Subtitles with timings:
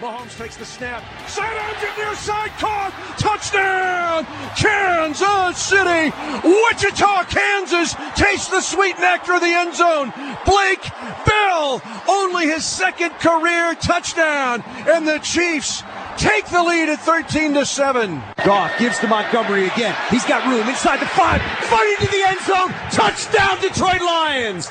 [0.00, 1.02] Mahomes takes the snap.
[1.26, 2.92] Sidearms it near side caught.
[3.18, 4.24] Touchdown!
[4.56, 6.14] Kansas City!
[6.44, 10.12] Wichita, Kansas taste the sweet nectar of the end zone.
[10.46, 10.86] Blake
[11.26, 14.62] Bell, only his second career touchdown.
[14.88, 15.82] And the Chiefs
[16.18, 18.22] take the lead at 13 to 7.
[18.44, 19.94] Goff gives to Montgomery again.
[20.10, 21.40] He's got room inside the five.
[21.70, 22.72] Fight into the end zone.
[22.90, 24.68] Touchdown, Detroit Lions.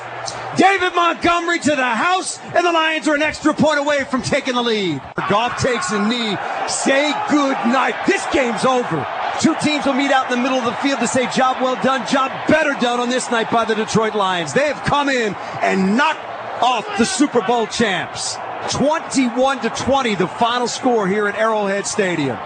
[0.56, 4.54] David Montgomery to the house, and the Lions are an extra point away from taking
[4.54, 5.00] the lead.
[5.28, 6.36] Goff takes a knee.
[6.68, 7.94] Say good night.
[8.06, 9.06] This game's over.
[9.40, 11.80] Two teams will meet out in the middle of the field to say job well
[11.82, 14.52] done, job better done on this night by the Detroit Lions.
[14.52, 16.18] They have come in and knocked
[16.62, 18.36] off the Super Bowl champs.
[18.70, 22.38] 21 to 20, the final score here at Arrowhead Stadium.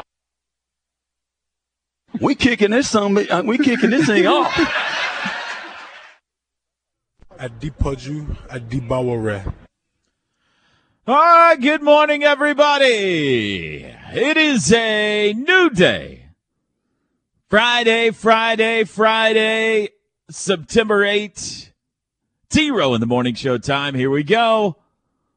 [2.21, 4.53] We kicking this song, uh, we kicking this thing off.
[7.39, 9.53] Adipaju Adibaware.
[11.07, 13.83] All right, good morning, everybody.
[13.85, 16.27] It is a new day.
[17.51, 19.89] Friday, Friday, Friday,
[20.31, 21.71] September 8th.
[22.51, 23.95] T Row in the morning show time.
[23.95, 24.82] Here we go.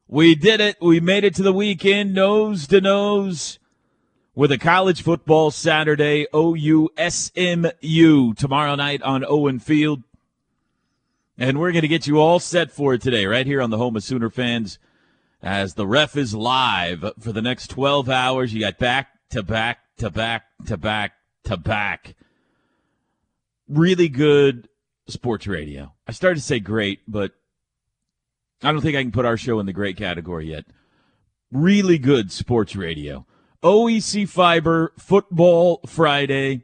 [0.08, 0.76] We did it.
[0.80, 3.58] We made it to the weekend, nose to nose
[4.36, 10.04] with a college football Saturday, OU SMU tomorrow night on Owen Field.
[11.36, 13.78] And we're going to get you all set for it today, right here on the
[13.78, 14.78] home of Sooner fans,
[15.42, 18.54] as the ref is live for the next 12 hours.
[18.54, 21.14] You got back to back to back to back
[21.44, 22.14] to back.
[23.68, 24.68] Really good
[25.08, 25.94] sports radio.
[26.06, 27.32] I started to say great, but
[28.62, 30.64] I don't think I can put our show in the great category yet.
[31.52, 33.26] Really good sports radio.
[33.62, 36.62] OEC Fiber Football Friday.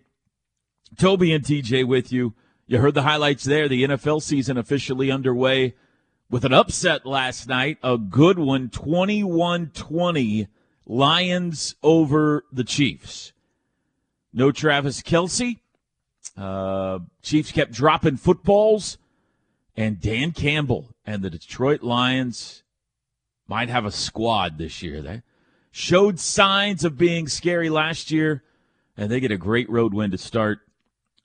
[0.98, 2.34] Toby and TJ with you.
[2.66, 3.68] You heard the highlights there.
[3.68, 5.74] The NFL season officially underway
[6.30, 7.78] with an upset last night.
[7.82, 10.48] A good one, 21 20.
[10.86, 13.32] Lions over the Chiefs.
[14.32, 15.58] No Travis Kelce.
[16.36, 18.98] Uh, Chiefs kept dropping footballs.
[19.76, 22.62] And Dan Campbell and the Detroit Lions
[23.48, 25.00] might have a squad this year.
[25.00, 25.22] They
[25.70, 28.42] showed signs of being scary last year,
[28.96, 30.60] and they get a great road win to start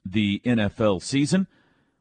[0.06, 1.48] the NFL season.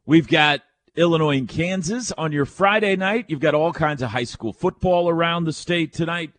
[0.04, 0.62] We've got
[0.94, 3.26] Illinois and Kansas on your Friday night.
[3.28, 6.30] You've got all kinds of high school football around the state tonight,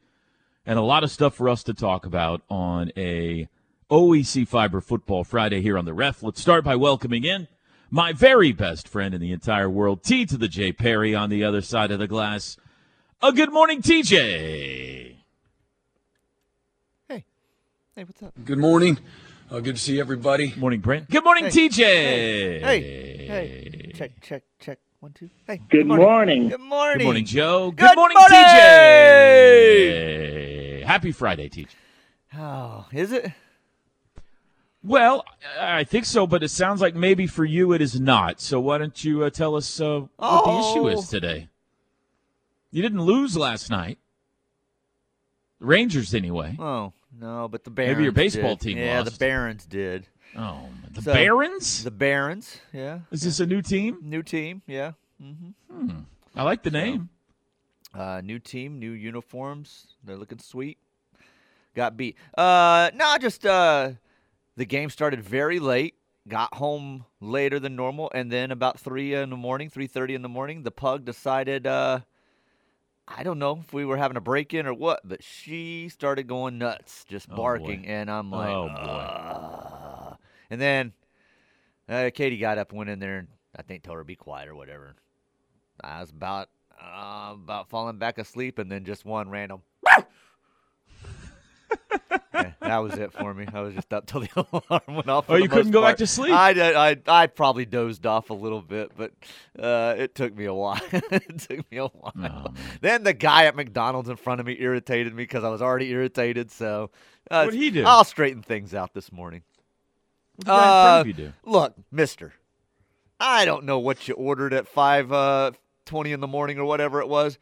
[0.66, 3.50] and a lot of stuff for us to talk about on a
[3.92, 6.24] OEC Fiber Football Friday here on the Ref.
[6.24, 7.48] Let's start by welcoming in
[7.90, 11.44] my very best friend in the entire world, T to the J Perry on the
[11.44, 12.58] other side of the glass.
[13.22, 15.16] A good morning, TJ.
[17.08, 17.24] Hey,
[17.96, 18.34] hey, what's up?
[18.44, 19.00] Good morning.
[19.50, 20.54] Uh, good to see everybody.
[20.58, 21.10] Morning, Brent.
[21.10, 21.52] Good morning, Hey.
[21.52, 21.84] TJ.
[21.84, 24.80] Hey, hey, hey, check, check, check.
[25.00, 25.30] One, two.
[25.46, 25.62] Hey.
[25.70, 26.50] Good morning.
[26.50, 26.98] Good morning.
[26.98, 27.72] Good morning, Joe.
[27.72, 28.38] Good morning, morning!
[28.40, 30.84] TJ.
[30.84, 31.68] Happy Friday, TJ.
[32.36, 33.32] Oh, is it?
[34.84, 35.26] Well,
[35.60, 38.40] I think so, but it sounds like maybe for you it is not.
[38.40, 40.88] So why don't you uh, tell us uh, what the issue Oh.
[40.88, 41.50] is today?
[42.72, 43.98] You didn't lose last night.
[45.60, 46.56] The Rangers, anyway.
[46.60, 47.96] Oh no, but the Barons.
[47.96, 48.60] Maybe your baseball did.
[48.62, 49.14] team Yeah, lost.
[49.14, 50.08] the Barons did.
[50.38, 51.84] Oh, the So, Barons.
[51.84, 52.58] The Barons.
[52.72, 53.00] Yeah.
[53.12, 53.98] is this a new team?
[54.04, 54.62] New team.
[54.68, 54.92] Yeah.
[55.22, 56.00] Mm-hmm.
[56.36, 57.10] I like the name.
[57.94, 59.88] Uh, new team, new uniforms.
[60.04, 60.78] They're looking sweet.
[61.74, 62.16] Got beat.
[62.38, 63.92] Uh, no, just uh,
[64.58, 65.96] the game started very late.
[66.28, 70.22] Got home later than normal, and then about three in the morning, three thirty in
[70.24, 71.66] the morning, the pug decided.
[71.66, 72.02] Uh,
[73.08, 76.28] I don't know if we were having a break in or what, but she started
[76.28, 77.88] going nuts, just Oh, barking, boy.
[77.88, 80.16] and I'm like, Oh, boy.
[80.50, 80.92] And then
[81.88, 84.50] uh, Katie got up, went in there, and I think told her to be quiet
[84.50, 84.96] or whatever.
[85.82, 86.50] I was about
[86.82, 89.62] uh, about falling back asleep, and then just one random.
[92.34, 93.48] Yeah, that was it for me.
[93.52, 94.30] I was just up till the
[94.70, 95.26] alarm went off.
[95.28, 96.34] Oh, you couldn't go back to sleep?
[96.34, 96.76] I did.
[96.76, 99.12] I I probably dozed off a little bit, but
[99.58, 100.80] uh, it took me a while.
[100.92, 102.14] it took me a while.
[102.24, 105.62] Oh, then the guy at McDonald's in front of me irritated me because I was
[105.62, 106.52] already irritated.
[106.52, 106.92] So
[107.32, 107.84] uh, What'd he do?
[107.84, 109.42] I'll straighten things out this morning.
[110.36, 111.34] What did the guy in front Uh, you do?
[111.44, 112.34] Look, Mister,
[113.20, 115.52] I don't know what you ordered at five uh,
[115.86, 117.40] twenty in the morning or whatever it was.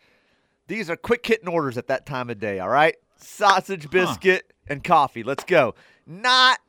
[0.68, 2.60] These are quick hitting orders at that time of day.
[2.60, 5.24] All right, sausage biscuit and coffee.
[5.24, 5.76] Let's go.
[6.06, 6.60] Not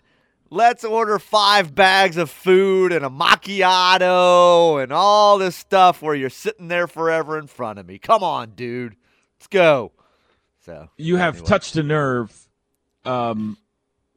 [0.51, 6.31] let's order five bags of food and a macchiato and all this stuff where you're
[6.31, 7.99] sitting there forever in front of me.
[7.99, 8.97] Come on, dude.
[9.39, 9.93] Let's go.
[10.65, 12.33] So You have touched a nerve.
[13.05, 13.57] Um,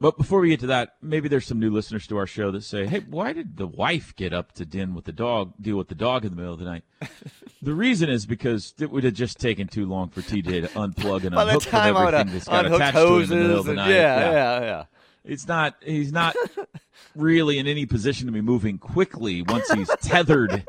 [0.00, 2.62] but before we get to that, maybe there's some new listeners to our show that
[2.62, 5.88] say, "Hey, why did the wife get up to din with the dog, deal with
[5.88, 6.84] the dog in the middle of the night?"
[7.62, 11.24] the reason is because it would have just taken too long for TJ to unplug
[11.24, 13.74] and unhook from everything that's got attached to it in the middle hoses of the
[13.74, 13.90] night.
[13.90, 14.84] yeah, yeah, yeah.
[15.24, 15.76] It's not.
[15.84, 16.34] He's not
[17.14, 20.64] really in any position to be moving quickly once he's tethered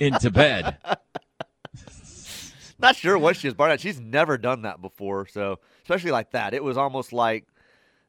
[0.00, 0.78] into bed.
[2.80, 3.80] Not sure what she was barred at.
[3.80, 7.46] She's never done that before, so especially like that, it was almost like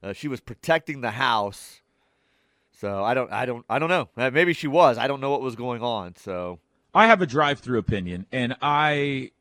[0.03, 1.81] uh, she was protecting the house.
[2.71, 4.09] So I don't, I don't, I don't know.
[4.18, 4.97] Uh, Maybe she was.
[4.97, 6.15] I don't know what was going on.
[6.15, 6.59] So
[6.94, 9.31] I have a drive-through opinion, and I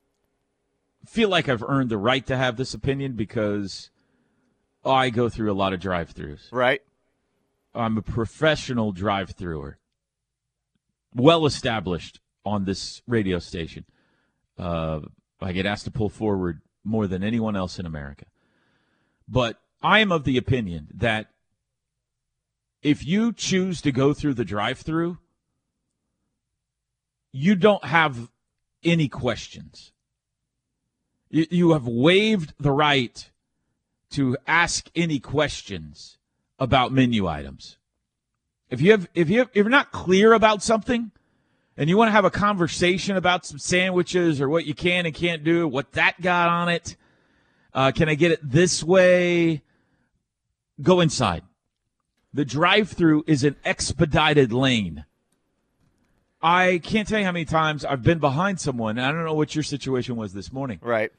[1.06, 3.90] feel like I've earned the right to have this opinion because
[4.84, 6.50] I go through a lot of drive-throughs.
[6.50, 6.82] right,
[7.74, 9.78] I'm a professional drive-througher,
[11.14, 13.84] well established on this radio station.
[14.58, 15.00] Uh,
[15.40, 18.26] I get asked to pull forward more than anyone else in America.
[19.28, 21.26] But I am of the opinion that
[22.82, 25.18] if you choose to go through the drive-through,
[27.32, 28.30] you don't have
[28.82, 29.92] any questions.
[31.28, 33.30] You, you have waived the right
[34.12, 36.16] to ask any questions
[36.58, 37.76] about menu items.
[38.70, 41.10] If you have, if you have, if you're not clear about something,
[41.76, 45.14] and you want to have a conversation about some sandwiches or what you can and
[45.14, 46.96] can't do, what that got on it,
[47.74, 49.62] uh, can I get it this way?
[50.82, 51.42] Go inside.
[52.32, 55.04] The drive-through is an expedited lane.
[56.42, 58.98] I can't tell you how many times I've been behind someone.
[58.98, 61.10] And I don't know what your situation was this morning right.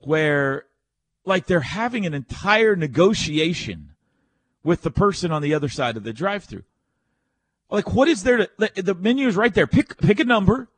[0.00, 0.66] where
[1.24, 3.94] like they're having an entire negotiation
[4.62, 6.64] with the person on the other side of the drive-through.
[7.70, 9.66] Like what is there to the- the menu is right there.
[9.66, 10.68] Pick pick a number.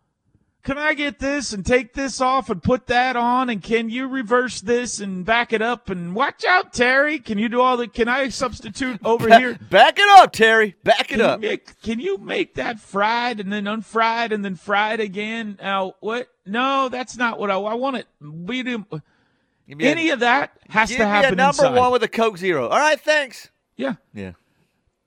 [0.69, 4.07] Can I get this and take this off and put that on and can you
[4.07, 7.89] reverse this and back it up and watch out Terry, can you do all the
[7.89, 9.59] can I substitute over here?
[9.71, 10.75] Back it up, Terry.
[10.85, 11.41] Back it Can you, up.
[11.41, 15.57] make, can you make that fried and then unfried and then fried again?
[15.59, 16.29] Now, what?
[16.45, 17.97] No, that's not what I, I want.
[17.97, 18.85] It medium.
[18.91, 21.79] Me a- Any of that has give to me happen a number inside.
[21.79, 22.69] one with a Coke Zero.
[22.69, 23.49] All right, thanks.
[23.79, 23.95] yeah.
[24.13, 24.33] Yeah.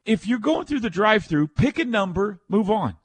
[0.05, 2.95] If you're going through the drive-through, pick a number, move on.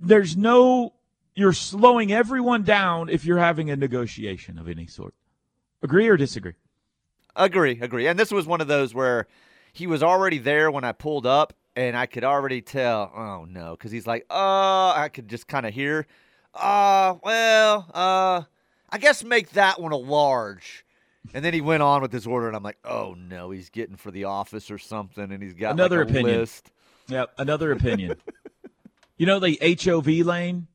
[0.00, 0.94] There's no.
[1.34, 5.14] You're slowing everyone down if you're having a negotiation of any sort.
[5.82, 6.54] Agree or disagree?
[7.36, 8.08] Agree, agree.
[8.08, 9.28] And this was one of those where
[9.72, 13.12] he was already there when I pulled up, and I could already tell.
[13.14, 16.06] Oh no, because he's like, uh, I could just kind of hear.
[16.52, 18.42] Uh, well, uh,
[18.90, 20.84] I guess make that one a large.
[21.34, 23.96] And then he went on with his order, and I'm like, oh no, he's getting
[23.96, 26.38] for the office or something, and he's got Another like, opinion.
[26.40, 26.72] list.
[27.08, 27.34] Yep.
[27.38, 28.16] Another opinion.
[29.18, 30.66] you know the HOV lane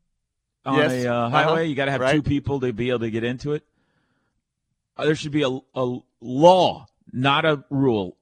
[0.66, 0.92] on Yes.
[0.92, 1.30] a uh, Uh-huh.
[1.30, 1.68] highway.
[1.68, 3.64] You got to have two people to be able to get into it.
[4.96, 8.18] Uh, there should be a, a law, not a rule.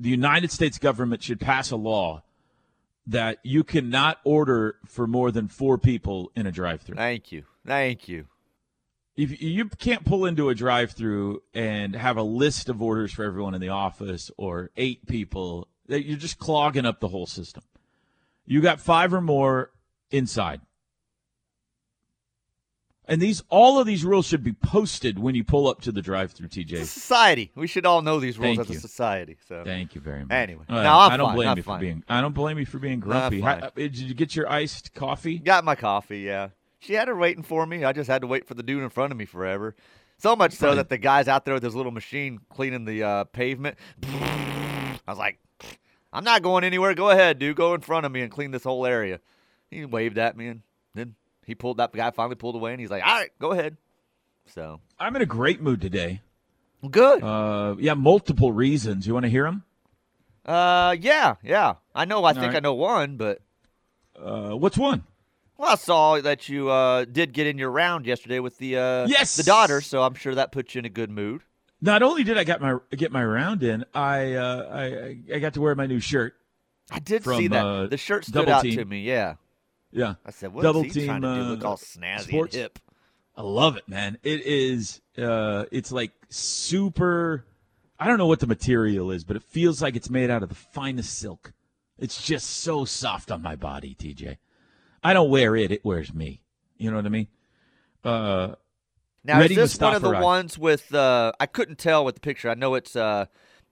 [0.00, 2.22] The United States government should pass a law
[3.06, 6.96] that you cannot order for more than four people in a drive-through.
[6.96, 8.26] Thank you, thank you.
[9.16, 13.54] If you can't pull into a drive-through and have a list of orders for everyone
[13.54, 17.62] in the office or eight people, you're just clogging up the whole system.
[18.46, 19.70] You got five or more
[20.10, 20.60] inside.
[23.08, 26.02] And these all of these rules should be posted when you pull up to the
[26.02, 26.78] drive-through, It's TJ.
[26.86, 27.52] society.
[27.54, 28.78] We should all know these rules Thank as you.
[28.78, 29.36] a society.
[29.46, 30.32] So Thank you very much.
[30.32, 32.02] Anyway, Well, no, I'm I don't fine, blame I'm you for being.
[32.08, 33.40] I don't blame you for being grumpy.
[33.40, 33.60] fine.
[33.60, 35.38] How- did you get your iced coffee?
[35.38, 36.48] Got my coffee, yeah.
[36.80, 37.84] She had her waiting for me.
[37.84, 39.76] I just had to wait for the dude in front of me forever.
[40.18, 43.24] So much so that the guy's out there with his little machine cleaning the uh,
[43.24, 43.76] pavement.
[44.02, 45.38] I was like,
[46.12, 46.94] I'm not going anywhere.
[46.94, 47.56] Go ahead, dude.
[47.56, 49.20] Go in front of me and clean this whole area.
[49.70, 50.62] He waved at me, and
[50.94, 53.76] then he pulled that guy finally pulled away, and he's like, All right, go ahead.
[54.46, 56.20] So I'm in a great mood today.
[56.90, 57.22] good.
[57.22, 59.06] Uh, yeah, multiple reasons.
[59.06, 59.64] You want to hear them?
[60.44, 61.74] Uh, yeah, yeah.
[61.94, 62.24] I know.
[62.24, 62.56] I think right.
[62.56, 63.40] I know one, but
[64.16, 65.02] Uh, what's one?
[65.58, 69.06] well, I saw that you uh, did get in your round yesterday with the uh,
[69.08, 69.36] Yes!
[69.36, 71.42] the daughter, so I'm sure that puts you in a good mood.
[71.80, 75.54] Not only did I get my get my round in, I uh, I I got
[75.54, 76.34] to wear my new shirt.
[76.90, 77.64] I did From, see that.
[77.64, 78.76] uh, the shirt stood out Team.
[78.78, 79.00] to me.
[79.02, 79.34] Yeah.
[79.92, 81.50] Yeah, I said, "What Double is he trying to Team, do?
[81.50, 82.54] Look uh, all snazzy sports.
[82.54, 82.78] and hip."
[83.36, 84.18] I love it, man.
[84.22, 85.00] It is.
[85.16, 87.44] Uh, it's like super.
[87.98, 90.48] I don't know what the material is, but it feels like it's made out of
[90.48, 91.52] the finest silk.
[91.98, 94.36] It's just so soft on my body, TJ.
[95.02, 96.42] I don't wear it; it wears me.
[96.76, 97.28] You know what I mean?
[98.04, 98.54] Uh,
[99.26, 100.94] Now Ready is this one of the ones with?
[100.94, 102.48] Uh, I couldn't tell with the picture.
[102.48, 103.26] I know it's uh,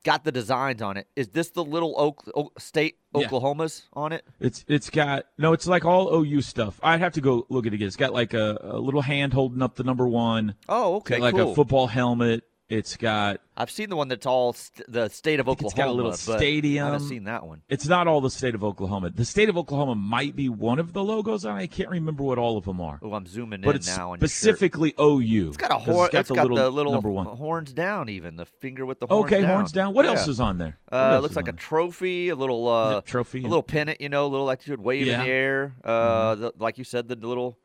[0.04, 1.06] got the designs on it.
[1.14, 3.28] Is this the little Oak, Oak State Yeah.
[3.28, 4.24] Oklahomas on it?
[4.40, 5.52] It's it's got no.
[5.52, 6.80] It's like all OU stuff.
[6.82, 7.86] I'd have to go look at it again.
[7.86, 10.54] It's got like a, a little hand holding up the number one.
[10.68, 11.52] Oh, okay, like cool.
[11.52, 12.42] a football helmet.
[12.76, 13.40] It's got.
[13.56, 15.68] I've seen the one that's all st- the state of Oklahoma.
[15.68, 16.86] it's got a little stadium.
[16.88, 17.62] I haven't seen that one.
[17.68, 19.10] It's not all the state of Oklahoma.
[19.10, 21.44] The state of Oklahoma might be one of the logos.
[21.44, 22.98] and I can't remember what all of them are.
[23.00, 25.48] Oh, I'm zooming But in it's now specifically OU.
[25.48, 26.10] It's got a horn.
[26.12, 27.26] It's got, the, little the little number one.
[27.26, 29.50] horns down, even the finger with the horns Okay, down.
[29.50, 29.94] horns down.
[29.94, 30.76] What else is on there?
[30.90, 34.26] Uh, it looks like a trophy, a little uh, trophy, a little pennant, you know,
[34.26, 35.14] a little like you would wave Yeah.
[35.14, 35.20] Mm-hmm.
[35.22, 35.74] in the air.
[35.84, 37.56] Uh, the, like you said, the little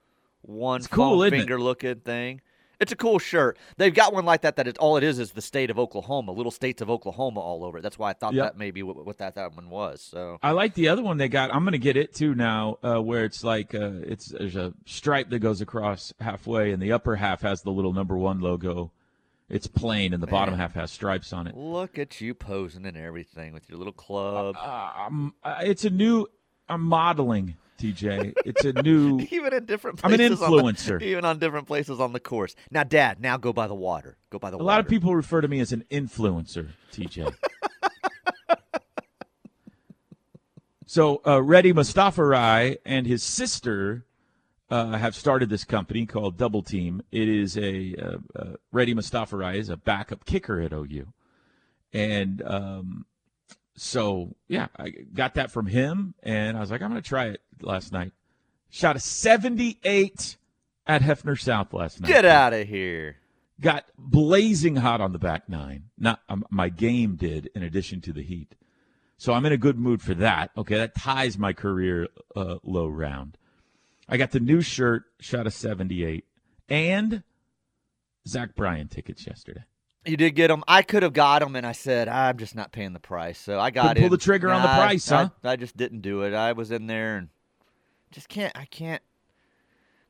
[0.43, 1.31] one It's cool, it?
[1.31, 2.41] finger looking thing.
[2.79, 3.57] It's a cool shirt.
[3.77, 4.55] They've got one like that.
[4.55, 7.63] That it, all it is is the state of Oklahoma, little states of Oklahoma all
[7.65, 7.81] over it.
[7.81, 8.45] That's why I thought Yep.
[8.45, 10.01] that maybe what, what that that one was.
[10.01, 11.53] So I like the other one they got.
[11.53, 15.29] I'm gonna get it too now, uh, where it's like uh, it's there's a stripe
[15.29, 18.91] that goes across halfway, and the upper half has the little number one logo.
[19.49, 21.57] It's plain, and the bottom half has stripes on it.
[21.57, 24.55] look at you posing and everything with your little club.
[24.55, 26.27] Uh, I'm, uh, it's a new.
[26.69, 28.33] I'm modeling, TJ.
[28.45, 29.19] It's a new.
[29.31, 31.01] even in different I'm an on the- influencer.
[31.01, 32.55] even on different places on the course.
[32.71, 34.17] Now, Dad, now go by the water.
[34.29, 34.63] Go by the water.
[34.63, 34.75] A water.
[34.77, 37.33] lot of people refer to me as an influencer, TJ.
[40.85, 44.05] so, uh, Reddy Mustafa Rai and his sister
[44.71, 47.01] uh, have started this company called Double Team.
[47.11, 51.07] It is a uh, uh, Reddy Mustafa Rai is a backup kicker at OU,
[51.93, 53.05] and um,
[53.79, 57.25] so yeah, I got that from him, and I was like, I'm going to try
[57.27, 58.11] it last night.
[58.69, 60.37] Shot a 78
[60.85, 63.17] at Hefner South last night Get out of here.
[63.59, 65.85] got blazing hot on the back nine.
[65.97, 68.55] Not um, my game did, in addition to the heat.
[69.17, 70.51] So I'm in a good mood for that.
[70.57, 73.37] Okay, that ties my career uh, low round.
[74.07, 76.25] I got the new shirt, shot a 78,
[76.67, 77.23] and
[78.27, 79.63] Zach Bryan tickets yesterday.
[80.05, 80.63] You did get them.
[80.67, 83.37] I could have got them, and I said I'm just not paying the price.
[83.37, 85.29] So I got Couldn't pull the trigger on the I- price, I, huh?
[85.43, 86.33] I just didn't do it.
[86.33, 87.29] I was in there and
[88.11, 88.57] just can't.
[88.57, 89.01] I can't.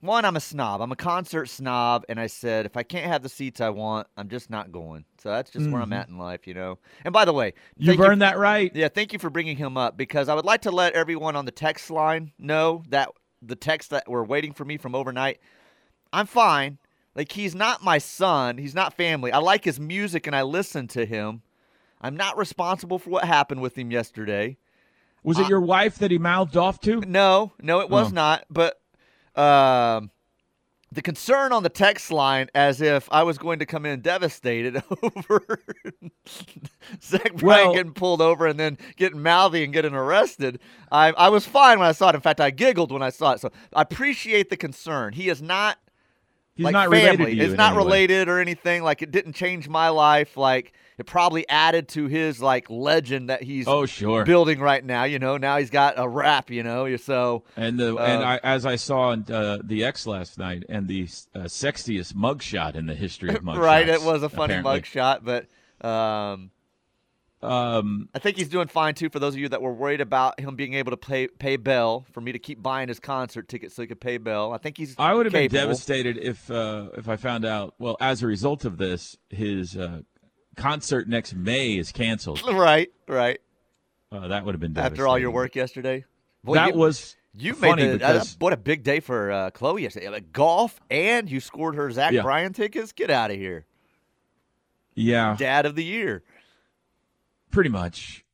[0.01, 0.79] One, I'm a snob.
[0.79, 4.07] I'm a concert snob, and I said if I can't have the seats I want,
[4.15, 5.03] I'm just not going.
[5.17, 5.93] So that's just where I'm mm-hmm.
[5.93, 6.79] at in life, you know.
[7.03, 8.73] And by the way, You've you earned that right.
[8.73, 11.43] Yeah, thank you for bringing him up because I would like to let everyone on
[11.43, 13.09] the text line know that
[13.41, 15.39] the text that were waiting for me from overnight,
[16.13, 16.77] I'm fine.
[17.15, 19.31] Like he's not my son, he's not family.
[19.31, 21.41] I like his music and I listen to him.
[22.01, 24.57] I'm not responsible for what happened with him yesterday.
[25.23, 27.01] Was it your wife that he mouthed off to?
[27.01, 28.15] No, no, it was Oh.
[28.15, 28.45] not.
[28.49, 28.79] But
[29.35, 30.11] um,
[30.93, 34.81] the concern on the text line, as if I was going to come in devastated
[35.03, 35.59] over
[37.01, 40.59] Zach Bryan Well- getting pulled over and then getting mouthy and getting arrested.
[40.91, 42.15] I, I was fine when I saw it.
[42.15, 43.41] In fact, I giggled when I saw it.
[43.41, 45.13] So I appreciate the concern.
[45.13, 45.77] He is not
[46.59, 47.07] He's like not family.
[47.25, 47.83] related to it's not any way.
[47.85, 48.83] related or anything.
[48.83, 50.35] Like it didn't change my life.
[50.35, 54.25] Like it probably added to his like legend that he's Oh, sure.
[54.25, 55.05] building right now.
[55.05, 56.49] You know, now he's got a rap.
[56.51, 60.05] You know, so And the and Uh, I, as I saw in uh, the X
[60.05, 63.57] last night, and the uh, sexiest mugshot in the history of mugshots.
[63.59, 64.81] right, it was a funny apparently.
[64.81, 66.51] mugshot, but um,
[67.41, 69.09] Um, I think he's doing fine too.
[69.09, 72.05] For those of you that were worried about him being able to pay pay Bell
[72.11, 74.77] for me to keep buying his concert tickets so he could pay Bell, I think
[74.77, 74.95] he's.
[74.97, 77.75] I would have been devastated if uh, if I found out.
[77.79, 80.01] Well, as a result of this, his uh,
[80.57, 82.41] concert next May is canceled.
[82.51, 83.39] Right, right.
[84.11, 84.93] Uh, that would have been devastating.
[84.99, 86.03] After all your work yesterday,
[86.43, 89.83] Boy, that you, was you funny made because what a big day for uh, Chloe
[89.83, 90.09] yesterday.
[90.09, 92.23] Like, golf and you scored her Zach Yeah.
[92.23, 92.91] Bryan tickets.
[92.91, 93.65] Get out of here,
[94.95, 96.23] yeah, Dad of the year.
[97.51, 98.25] Pretty much,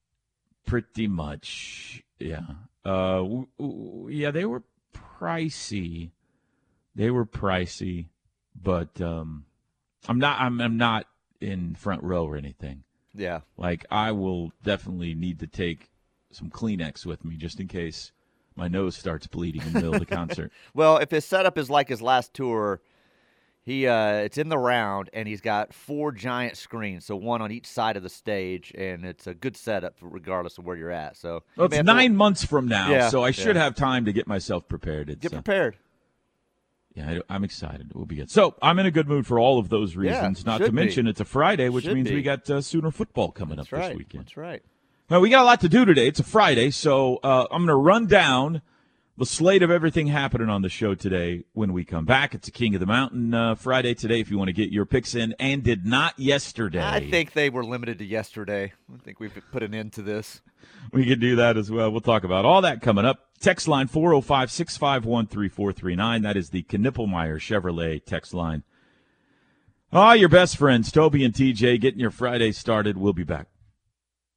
[0.65, 2.41] pretty much, yeah.
[2.83, 4.63] Uh, w- w- yeah, they were
[5.19, 6.11] pricey.
[6.95, 8.07] They were pricey,
[8.61, 9.45] but um,
[10.07, 10.39] I'm not.
[10.39, 11.07] I'm, I'm not
[11.41, 12.83] in front row or anything.
[13.17, 15.89] Yeah, Like I will definitely need to take
[16.31, 18.11] some Kleenex with me just in case
[18.57, 20.51] my nose starts bleeding in the middle of the concert.
[20.73, 22.81] Well, if his setup is like his last tour,
[23.65, 27.51] he uh, it's in the round and he's got four giant screens, so one on
[27.51, 31.17] each side of the stage, and it's a good setup regardless of where you're at.
[31.17, 33.63] So Well, it's have to nine months from now, Yeah, so I should yeah.
[33.63, 35.09] have time to get myself prepared.
[35.09, 35.77] It's, get uh, prepared.
[36.93, 37.89] Yeah, I, am excited.
[37.89, 38.29] It will be good.
[38.29, 40.43] So I'm in a good mood for all of those reasons.
[40.45, 41.11] Yeah, not to mention be.
[41.11, 42.15] it's a Friday, which Should means be.
[42.15, 43.89] we got uh, Sooner football coming That's up right.
[43.89, 44.25] this weekend.
[44.25, 44.63] That's right.
[45.09, 46.07] Well, we got a lot to do today.
[46.07, 48.61] It's a Friday, so uh, I'm going to run down
[49.17, 52.35] the slate of everything happening on the show today when we come back.
[52.35, 54.85] It's a King of the Mountain uh, Friday today if you want to get your
[54.85, 56.83] picks in, and did not yesterday.
[56.83, 58.73] I think they were limited to yesterday.
[58.93, 60.41] I think we've put an end to this.
[60.91, 61.91] we could do that as well.
[61.91, 63.29] We'll talk about all that coming up.
[63.39, 66.21] Text line 405 651 3439.
[66.21, 68.63] That is the Knippelmeyer Chevrolet text line.
[69.93, 72.97] Ah, your best friends, Toby and TJ, getting your Friday started.
[72.97, 73.47] We'll be back.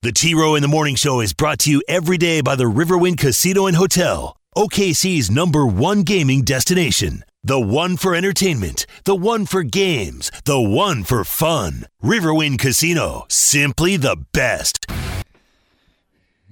[0.02, 2.64] The T Row in the Morning Show is brought to you every day by the
[2.64, 7.22] Riverwind Casino and Hotel, OKC's number one gaming destination.
[7.44, 11.84] The one for entertainment, the one for games, the one for fun.
[12.02, 14.86] Riverwind Casino, simply the best.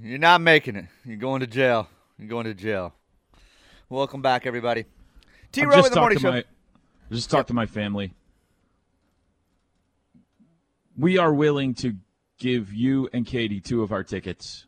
[0.01, 0.85] You're not making it.
[1.05, 1.89] You're going to jail.
[2.19, 2.95] You're going to jail.
[3.89, 4.85] Welcome back, everybody.
[5.51, 6.31] T I've Row in the morning show.
[6.31, 6.45] my
[7.11, 8.13] just talked to my family.
[10.97, 11.95] We are willing to
[12.39, 14.67] give you and Katie two of our tickets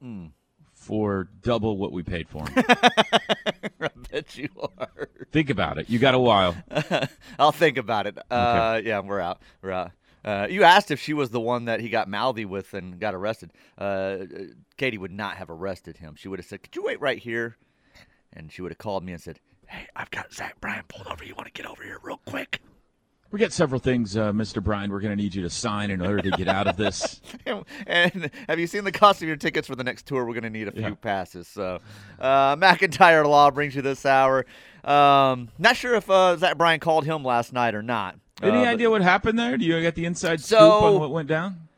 [0.00, 0.26] Hmm.
[0.82, 2.64] For double what we paid for 'em.
[3.80, 4.48] I bet you
[4.78, 5.08] are.
[5.30, 5.88] Think about it.
[5.88, 6.56] You got a while.
[7.38, 8.18] I'll think about it.
[8.30, 9.40] Uh, Yeah, we're out.
[9.62, 9.92] We're out.
[10.24, 13.14] Uh, you asked if she was the one that he got mouthy with and got
[13.14, 13.50] arrested.
[13.76, 14.18] Uh,
[14.76, 16.14] Katie would not have arrested him.
[16.16, 17.56] She would have said, "Could you wait right here?"
[18.32, 21.24] And she would have called me and said, "Hey, I've got Zach Bryan pulled over.
[21.24, 22.60] You want to get over here real quick?"
[23.32, 24.62] We got several things, uh, Mr.
[24.62, 24.90] Bryan.
[24.92, 27.18] We're going to need you to sign in order to get out of this.
[27.86, 30.26] and have you seen the cost of your tickets for the next tour?
[30.26, 30.94] We're going to need a few Yeah.
[31.00, 31.48] passes.
[31.48, 31.78] So,
[32.20, 34.44] uh, McIntyre Law brings you this hour.
[34.84, 38.16] Um, not sure if uh, Zach Bryan called him last night or not.
[38.42, 39.56] Any Uh, but- idea what happened there?
[39.56, 41.68] Do you get the inside scoop on what went down?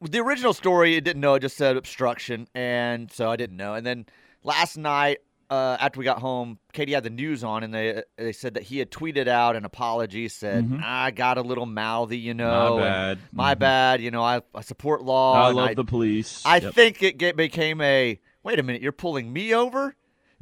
[0.00, 3.74] the original story it didn't know it just said obstruction and so i didn't know
[3.74, 4.06] and then
[4.44, 5.18] last night
[5.50, 8.62] uh, after we got home katie had the news on and they they said that
[8.64, 12.80] he had tweeted out an apology said i got a little mouthy you know Mm-hmm.
[12.80, 13.18] My bad.
[13.32, 13.58] my Mhm.
[13.58, 16.42] bad you know i, I support law I love I, the police.
[16.44, 16.74] I Yep.
[16.74, 19.94] think it get, became a wait a minute you're pulling me over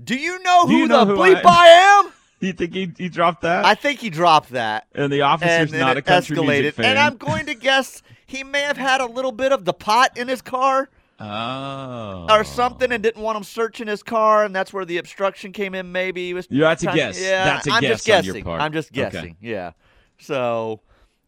[0.03, 1.67] do you know Do who you know the who bleep I- I
[2.07, 3.65] am You think he, he dropped that?
[3.65, 6.85] i think he dropped that and the officer's and not a country escalated music fan.
[6.87, 10.17] and i'm going to guess he may have had a little bit of the pot
[10.19, 10.89] in his car
[11.21, 12.27] oh.
[12.31, 15.75] or something and didn't want him searching his car, and that's where the obstruction came
[15.75, 15.93] in.
[15.93, 16.47] Maybe he was.
[16.51, 17.21] Yeah, that's a guess.
[17.21, 18.35] Yeah, That's a I'm guess just on guessing.
[18.35, 18.61] your part.
[18.61, 19.11] I'm just Okay.
[19.11, 19.37] guessing.
[19.41, 19.73] Yeah.
[20.19, 20.81] So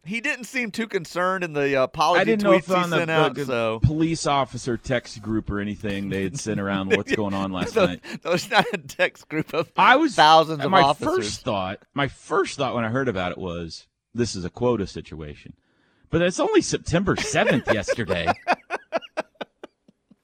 [0.05, 2.89] he didn't seem too concerned in the uh, apology I didn't know if he on
[2.89, 3.35] the, out.
[3.35, 7.51] the so police officer text group or anything they had sent around what's going on
[7.51, 8.01] last so, night.
[8.23, 11.15] so it's not a text group of I was thousands of my officers.
[11.15, 11.79] first thought.
[11.93, 15.53] My first thought when I heard about it was this is a quota situation,
[16.09, 18.27] but it's only September seventh yesterday,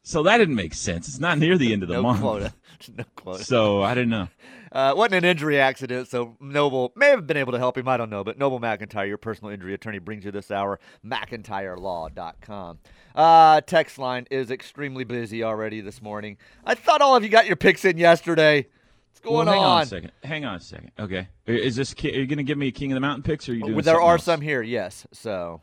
[0.06, 1.08] so that didn't make sense.
[1.08, 2.54] It's not near the end of the no month, quota.
[2.96, 3.44] No quota.
[3.44, 4.28] so I didn't know.
[4.72, 7.88] Uh, wasn't an injury accident, so Noble may have been able to help him.
[7.88, 8.24] I don't know.
[8.24, 10.80] But Noble McIntyre, your personal injury attorney, brings you this hour.
[11.06, 12.80] McIntyreLaw.com.
[13.16, 16.38] Uh, text line is extremely busy already this morning.
[16.66, 18.68] I thought all of you got your picks in yesterday.
[19.12, 19.78] What's going well, hang on?
[19.78, 19.84] on?
[19.84, 20.12] a second.
[20.24, 20.92] Hang on a second.
[21.00, 23.48] Okay, is this are you going to give me a King of the Mountain picks?
[23.48, 24.24] Or are you doing Well, there are else?
[24.26, 25.08] some here, yes.
[25.14, 25.62] So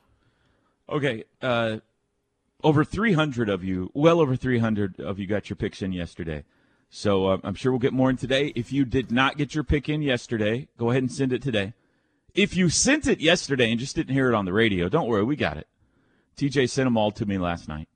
[0.89, 1.79] Okay, uh,
[2.63, 6.45] over 300 of you, well over 300 of you got your picks in yesterday.
[6.91, 8.53] So uh, I'm sure we'll get more in today.
[8.55, 11.73] If you did not get your pick in yesterday, go ahead and send it today.
[12.35, 15.25] If you sent it yesterday and just didn't hear it on the radio, don't worry,
[15.25, 15.67] we got it.
[16.37, 17.89] TJ sent them all to me last night.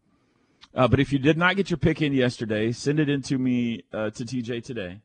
[0.75, 3.39] Uh, but if you did not get your pick in yesterday, send it in to
[3.39, 5.01] me uh, to TJ today.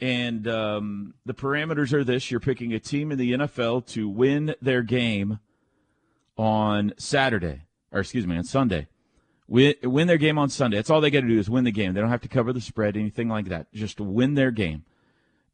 [0.00, 4.54] And um, the parameters are this: you're picking a team in the NFL to win
[4.60, 5.40] their game
[6.36, 8.88] on Saturday, or excuse me, on Sunday.
[9.46, 10.76] Win, win their game on Sunday.
[10.76, 11.94] That's all they got to do is win the game.
[11.94, 13.72] They don't have to cover the spread, anything like that.
[13.72, 14.84] Just win their game.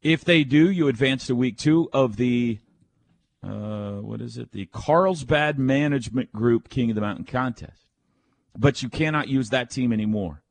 [0.01, 2.59] If they do, you advance to week two of the,
[3.41, 4.51] uh, what is it?
[4.51, 7.83] The Carlsbad Management Group King of the Mountain contest.
[8.57, 10.43] But you cannot use that team anymore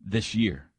[0.00, 0.70] this year.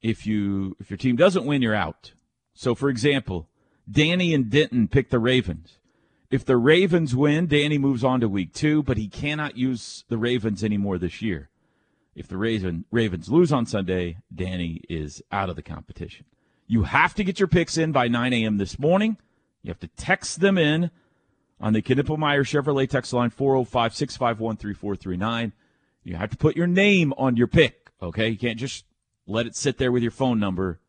[0.00, 2.12] If you if your team doesn't win, you're out.
[2.54, 3.48] So, for example,
[3.90, 5.78] Danny and Denton pick the Ravens.
[6.32, 10.16] If the Ravens win, Danny moves on to week two, but he cannot use the
[10.16, 11.50] Ravens anymore this year.
[12.14, 16.24] If the Raven, Ravens lose on Sunday, Danny is out of the competition.
[16.66, 18.56] You have to get your picks in by 9 a.m.
[18.56, 19.18] this morning.
[19.62, 20.90] You have to text them in
[21.60, 25.52] on the Knippelmeyer Chevrolet text line 405 651 3439.
[26.02, 28.30] You have to put your name on your pick, okay?
[28.30, 28.86] You can't just
[29.26, 30.80] let it sit there with your phone number.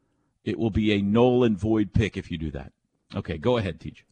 [0.45, 2.71] It will be a null and void pick if you do that.
[3.13, 4.05] Okay, go ahead, teach.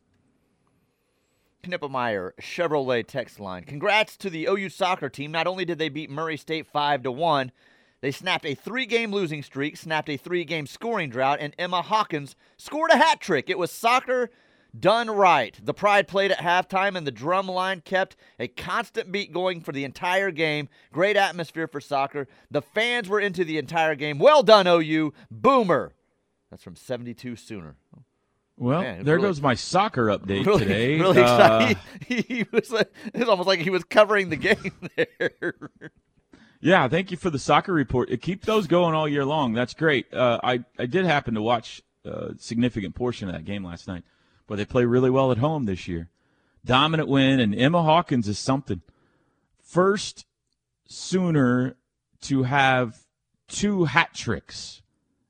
[1.63, 3.63] Knippelmeyer Chevrolet text line.
[3.63, 5.32] Congrats to the OU soccer team.
[5.32, 7.52] Not only did they beat Murray State five to one,
[8.02, 11.82] They snapped a three game losing streak, snapped a three game scoring drought, and Emma
[11.84, 13.50] Hawkins scored a hat trick.
[13.50, 14.32] It was soccer
[14.78, 15.60] done right.
[15.63, 19.71] The Pride played at halftime, and the drum line kept a constant beat going for
[19.71, 20.69] the entire game.
[20.91, 22.28] Great atmosphere for soccer.
[22.50, 24.17] The fans were into the entire game.
[24.17, 25.13] Well done, OU.
[25.30, 25.93] Boomer.
[26.50, 27.76] That's from 72 Sooner.
[28.62, 31.00] Well, Man, there really- goes my soccer update Really, today.
[31.00, 31.78] really Uh, excited.
[32.08, 32.71] He, he was.
[32.71, 35.54] Like, it's almost like he was covering the game there.
[36.60, 38.12] Yeah, thank you for the soccer report.
[38.12, 39.54] Uh, Keep those going all year long.
[39.54, 40.13] That's great.
[40.13, 44.04] Uh, I I did happen to watch a significant portion of that game last night,
[44.45, 46.10] but they play really well at home this year.
[46.63, 48.82] Dominant win, and Emma Hawkins is something.
[49.63, 50.26] First
[50.86, 51.78] Sooner
[52.21, 53.00] to have
[53.47, 54.82] two hat tricks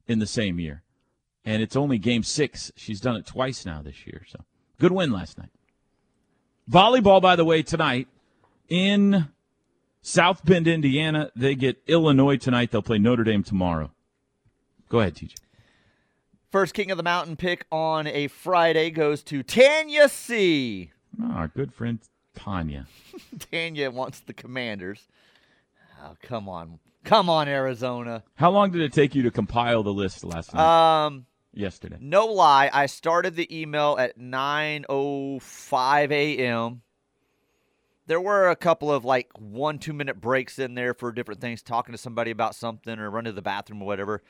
[0.07, 0.83] in the same year,
[1.45, 2.71] and it's only game six.
[2.75, 4.25] She's done it twice now this year.
[4.27, 4.39] So
[4.79, 5.49] good win last night.
[6.69, 8.07] Volleyball, by the way, tonight
[8.69, 9.27] in
[10.01, 11.31] South Bend, Indiana.
[11.35, 12.71] They get Illinois tonight.
[12.71, 13.91] They'll play Notre Dame tomorrow.
[14.89, 15.35] Go ahead, TJ.
[16.51, 20.91] First King of the Mountain pick on a Friday goes to Tanya C.
[21.33, 21.99] Our good friend
[22.35, 22.87] Tanya.
[23.51, 25.07] Tanya wants the Commanders.
[26.03, 26.79] Oh, come on.
[27.03, 28.23] Come on, Arizona.
[28.35, 31.05] How long did it take you to compile the list last night?
[31.05, 31.97] Um, yesterday.
[31.99, 36.81] no lie, I started the email at 9:05 a.m.
[38.07, 41.61] There were a couple of like one, two minute breaks in there for different things,
[41.61, 44.21] talking to somebody about something or run to the bathroom or whatever.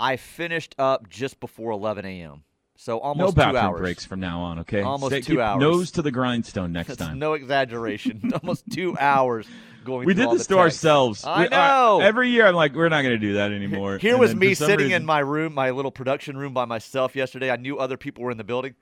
[0.00, 2.44] I finished up just before 11 a.m.
[2.80, 3.80] So No almost two bathroom hours.
[3.80, 4.82] breaks from now on, okay?
[4.82, 5.60] Almost Stay- two hours.
[5.60, 7.18] Nose to the grindstone next That's time.
[7.18, 8.30] no exaggeration.
[8.40, 9.48] almost two hours
[9.84, 10.06] going.
[10.06, 10.84] we did this to texts.
[10.84, 11.24] ourselves.
[11.24, 11.98] I We- know.
[12.00, 13.98] every year I'm like, we're not going to do that anymore.
[13.98, 17.50] Here And was me sitting in my room, my little production room by myself yesterday.
[17.50, 18.76] I knew other people were in the building.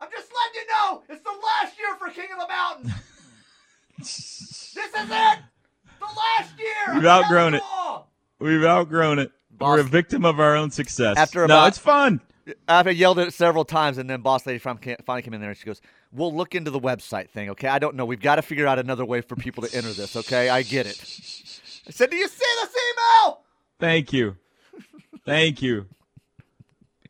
[0.00, 2.94] I'm just letting you know, it's the last year for King of the Mountain.
[3.98, 5.38] this is it.
[6.00, 6.94] The last year.
[6.94, 7.62] We've outgrown it.
[8.38, 9.32] We've outgrown it.
[9.60, 11.18] We're a victim of our own success.
[11.18, 12.22] After about, no, it's fun.
[12.68, 15.50] I've yelled at it several times, and then boss lady from finally came in there
[15.50, 15.80] and she goes,
[16.12, 17.68] "We'll look into the website thing, okay?
[17.68, 18.04] I don't know.
[18.04, 20.48] We've got to figure out another way for people to enter this, okay?
[20.50, 20.98] I get it."
[21.86, 23.40] I said, "Do you see this email?"
[23.80, 24.36] Thank you.
[25.24, 25.86] Thank you.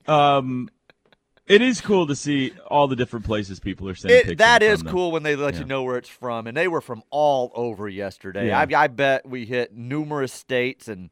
[0.07, 0.69] Um,
[1.47, 4.39] it is cool to see all the different places people are sending It, pictures.
[4.39, 5.61] that is cool when they let Yeah.
[5.61, 8.49] you know where it's from, and they were from all over yesterday.
[8.49, 8.59] Yeah.
[8.61, 11.11] I, I bet we hit numerous states, and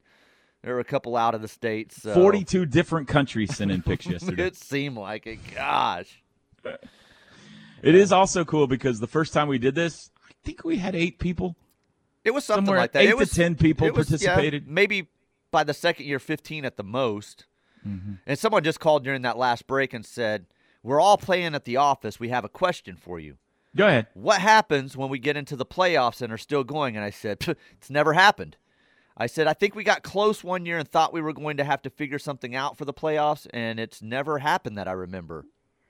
[0.62, 2.01] there were a couple out of the states.
[2.03, 2.14] So.
[2.14, 4.46] Forty-two different countries sent in pics yesterday.
[4.46, 5.38] it seemed like it.
[5.55, 6.22] Gosh,
[7.83, 10.94] It is also cool because the first time we did this, I think we had
[10.94, 11.57] eight people.
[12.25, 13.03] it was something Somewhere like that.
[13.03, 14.68] eight it to was, 10 people was, yeah, participated.
[14.68, 15.09] maybe
[15.51, 17.46] by the second year, fifteen at the most.
[17.87, 18.14] Mm-hmm.
[18.27, 20.46] And someone just called during that last break and said,
[20.85, 22.20] "We're all playing at the office.
[22.20, 23.38] We have a question for you."
[23.75, 24.07] Go ahead.
[24.12, 26.94] what happens when we get into the playoffs and are still going?
[26.94, 27.38] And I said,
[27.72, 28.59] it's never happened.
[29.16, 31.64] I said, I think we got close one year and thought we were going to
[31.64, 35.44] have to figure something out for the playoffs, and it's never happened that I remember.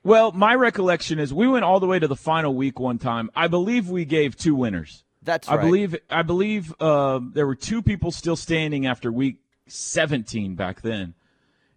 [0.05, 3.31] Well, my recollection is we went all the way to the final week one time.
[3.37, 5.05] I believe we gave two winners.
[5.23, 5.61] That's right.
[5.61, 9.37] I believe I believe uh, there were two people still standing after week
[9.69, 11.15] 17 back then,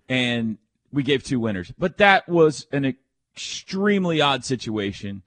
[0.09, 0.57] and
[0.91, 1.71] we gave two winners.
[1.77, 2.85] But that was an
[3.35, 5.21] extremely odd situation.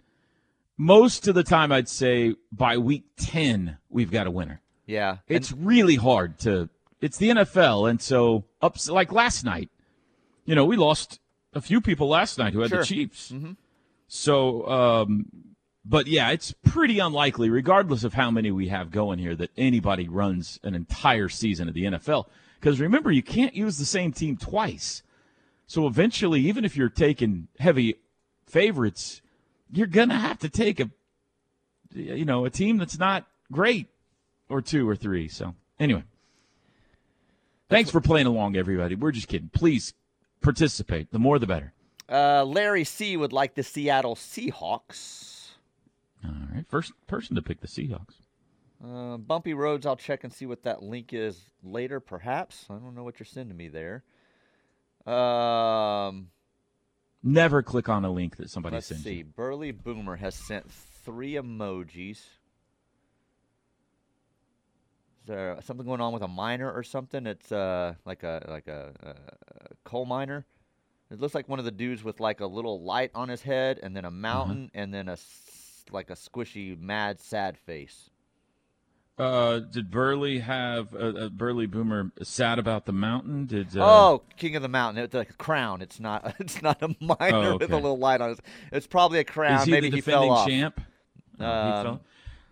[0.77, 4.61] Most of the time, I'd say by week 10 we've got a winner.
[4.89, 5.19] Yeah.
[5.29, 6.69] It's really hard to.
[7.01, 9.71] It's the NFL, and so ups like last night.
[10.47, 11.21] You know, we lost
[11.53, 12.81] a few people last night who had Sure.
[12.81, 13.33] the Chiefs.
[14.09, 15.27] So, um,
[15.85, 20.09] but yeah, it's pretty unlikely, regardless of how many we have going here, that anybody
[20.09, 22.25] runs an entire season of the NFL.
[22.59, 25.03] Because remember, you can't use the same team twice.
[25.67, 27.97] So eventually, even if you're taking heavy
[28.47, 29.21] favorites,
[29.71, 30.91] you're gonna have to take a,
[31.95, 33.87] you know, a team that's not great,
[34.49, 35.29] or two or three.
[35.29, 36.05] So anyway,
[37.69, 38.95] thanks for playing along, everybody.
[38.95, 39.51] We're just kidding.
[39.53, 39.95] Please
[40.41, 41.11] participate.
[41.13, 41.73] The more, the better.
[42.09, 43.17] uh, Larry C.
[43.17, 45.49] would like the Seattle Seahawks.
[46.25, 48.15] All right, first person to pick the Seahawks.
[48.85, 49.87] Uh, bumpy roads.
[49.87, 52.67] I'll check and see what that link is later, perhaps.
[52.71, 54.05] I don't know what you're sending me there.
[55.07, 56.29] Um,
[57.23, 59.15] Never click on a link that somebody let's sends see.
[59.19, 59.25] you.
[59.25, 62.21] Burley Boomer has sent three emojis.
[65.29, 67.27] There something going on with a miner or something?
[67.27, 69.15] It's uh like a like a, a, a
[69.85, 70.45] coal miner.
[71.11, 73.79] It looks like one of the dudes with like a little light on his head,
[73.83, 75.17] and then a mountain, and then a
[75.91, 78.11] like a squishy, mad, sad face.
[79.19, 83.47] Uh, did Burley have uh, uh, Burley Boomer sad about the mountain?
[83.47, 85.03] Did uh, oh, King of the Mountain!
[85.03, 85.83] It's like a crown.
[85.83, 86.35] It's not.
[86.41, 88.39] It's not a miner with a Oh, little light on his.
[88.71, 89.61] It's probably a crown.
[89.61, 90.47] is he Maybe the he fell defending off.
[90.49, 90.81] champ?
[91.41, 92.01] Oh, he Um, fell?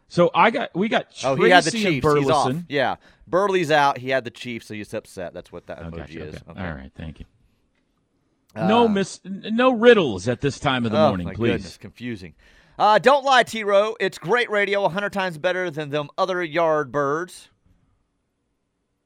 [0.09, 2.07] So I got we got Tracy Oh, he had the Chiefs.
[2.15, 2.55] He's off.
[2.69, 3.99] Yeah, Burley's out.
[3.99, 5.35] He had the Chiefs, so he's upset.
[5.35, 6.35] That's what that Oh, emoji gotcha, is.
[6.37, 6.45] okay.
[6.51, 6.61] Okay.
[6.61, 7.27] All right, thank you.
[8.55, 11.53] no miss, no riddles at this time of the oh, morning, please.
[11.53, 12.35] Goodness, confusing.
[12.79, 13.97] Uh, don't lie, T Row.
[13.99, 17.49] It's great radio, a hundred times better than them other yard birds.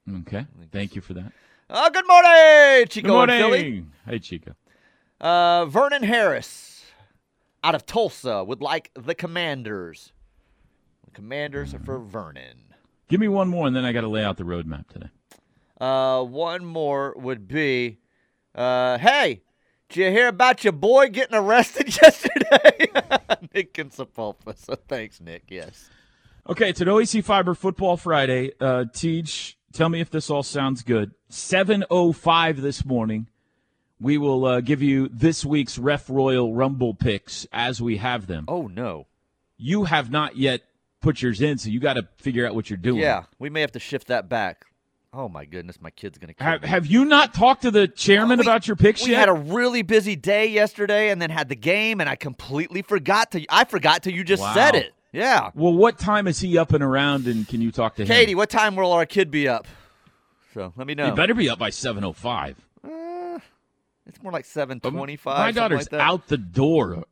[0.09, 1.33] Okay, thank you for that.
[1.69, 3.39] Uh, good morning, Chico Good morning.
[3.39, 3.85] Philly.
[4.07, 4.55] Hey, Chico.
[5.21, 6.85] Uh, Vernon Harris
[7.63, 10.13] out of Tulsa would like the Commanders.
[11.11, 12.75] The Commanders are for Vernon.
[13.09, 15.09] Give me one more, and then I got to lay out the roadmap today.
[15.81, 17.99] Uh, one more would be,
[18.55, 19.43] uh, hey,
[19.89, 22.91] did you hear about your boy getting arrested yesterday?
[23.55, 24.57] Nick and Sepulpa.
[24.57, 25.45] So thanks, Nick.
[25.49, 25.91] Yes.
[26.49, 28.53] Okay, it's an OEC Fiber Football Friday.
[28.61, 31.13] Uh, Teach, tell me if this all sounds good.
[31.31, 33.29] 7.05 this morning.
[34.01, 38.45] We will uh, give you this week's Ref Royal Rumble picks as we have them.
[38.49, 39.07] Oh no.
[39.59, 40.63] You have not yet
[41.01, 43.01] put yours in, so you got to figure out what you're doing.
[43.01, 44.67] Yeah, we may have to shift that back.
[45.13, 48.45] Oh my goodness, my kid's gonna Have, have you not talked to the chairman We-
[48.45, 49.19] about your picks We yet?
[49.21, 53.33] had a really busy day yesterday, and then had the game, and I completely forgot
[53.33, 53.45] to.
[53.49, 54.93] I forgot till you just said it.
[55.13, 55.51] Yeah.
[55.57, 58.07] well, what time is he up and around, and can you talk to him?
[58.09, 59.67] Katie, what time will our kid be up?
[60.55, 61.07] So let me know.
[61.09, 62.55] You better be up by 7.05.
[62.85, 63.41] Uh,
[64.07, 65.39] it's more like seven twenty-five.
[65.39, 67.05] My daughter's like out the door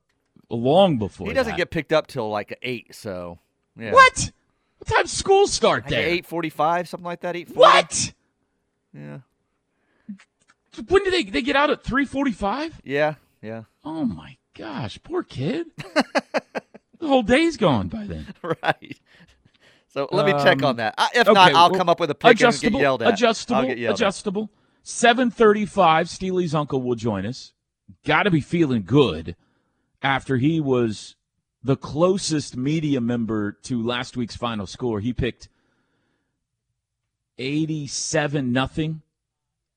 [0.48, 1.56] long before He doesn't that.
[1.56, 2.94] get picked up till like eight.
[2.94, 3.38] So
[3.78, 3.92] yeah.
[3.92, 4.30] What?
[4.78, 6.08] What time school start I think there?
[6.08, 7.36] eight forty-five, something like that.
[7.36, 7.60] Eight forty.
[7.60, 8.12] What?
[8.92, 9.18] Yeah.
[10.88, 12.74] When do they they get out at 3:45?
[12.84, 13.14] Yeah.
[13.42, 13.64] Yeah.
[13.84, 15.66] Oh my gosh, poor kid.
[15.76, 18.26] the whole day's gone by then.
[18.62, 18.96] right.
[19.88, 20.94] So let me check Um, on that.
[21.14, 23.14] If okay, not, I'll well, come up with a pick and adjustable, get yelled at.
[23.14, 24.00] Adjustable, I'll get yelled at.
[24.00, 24.50] adjustable.
[24.84, 27.52] 7:35 Steely's uncle will join us.
[28.04, 29.34] Got to be feeling good
[30.02, 31.16] after he was
[31.68, 35.00] the closest media member to last week's final score.
[35.00, 35.50] He picked
[37.36, 39.02] 87 nothing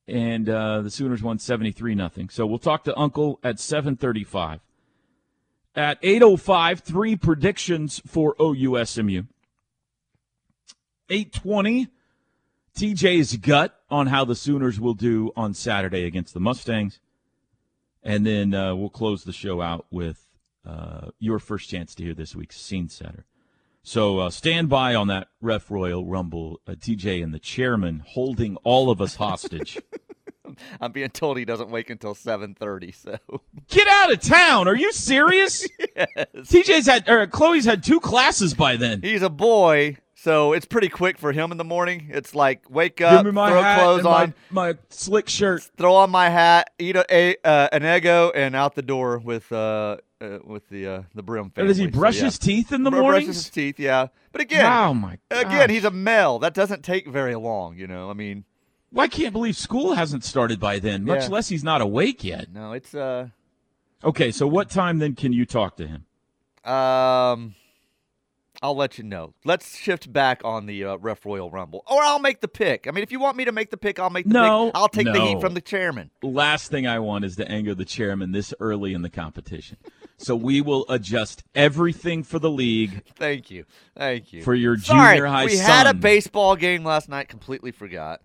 [0.08, 2.30] and uh, the Sooners won 73 nothing.
[2.30, 4.62] So we'll talk to Uncle at 7:35.
[5.76, 9.28] At 8:05, three predictions for OUSMU.
[11.10, 11.90] 8:20,
[12.74, 17.02] TJ's gut on how the Sooners will do on Saturday against the Mustangs,
[18.02, 20.31] and then uh, we'll close the show out with
[20.66, 23.26] uh, your first chance to hear this week's scene setter.
[23.84, 26.62] So uh, stand by on that Ref Royal Rumble.
[26.68, 29.80] Uh, TJ and the chairman holding all of us hostage.
[30.82, 32.92] I'm being told he doesn't wake until seven thirty.
[32.92, 33.18] So
[33.70, 34.68] Get out of town!
[34.68, 35.68] Are you serious?
[35.96, 36.08] yes.
[36.36, 39.02] TJ's had or Chloe's had two classes by then.
[39.02, 42.10] he's a boy, so it's pretty quick for him in the morning.
[42.12, 45.64] It's like wake up, throw clothes on, my, my slick shirt.
[45.78, 49.52] throw on my hat, eat a, a uh, an Eggo, and out the door with
[49.52, 51.68] uh, uh with the uh, the brim family.
[51.70, 52.26] Does he So, brush yeah.
[52.26, 53.26] his teeth in the Br- mornings?
[53.26, 54.08] Brushes his teeth, yeah.
[54.32, 56.40] But again, Wow, my again, he's a male.
[56.40, 58.10] That doesn't take very long, you know.
[58.10, 58.46] I mean,
[58.92, 61.30] Well, I can't believe school hasn't started by then, much Yeah.
[61.30, 62.52] less he's not awake yet.
[62.54, 63.30] no, it's uh,
[64.04, 66.06] Okay, so what time then can you talk to him?
[66.64, 67.56] um,
[68.64, 69.34] I'll let you know.
[69.44, 72.86] Let's shift back on the uh, Ref Royal Rumble, or I'll make the pick.
[72.88, 74.76] I mean, if you want me to make the pick, I'll make the No, pick.
[74.76, 76.12] I'll take the heat from the chairman.
[76.22, 79.78] Last thing I want is to anger the chairman this early in the competition.
[80.22, 83.66] So we will adjust everything for the league Thank you,
[83.98, 84.44] thank you.
[84.44, 85.66] for your Sorry, junior high we son.
[85.66, 87.28] had a baseball game last night.
[87.28, 88.22] Completely forgot.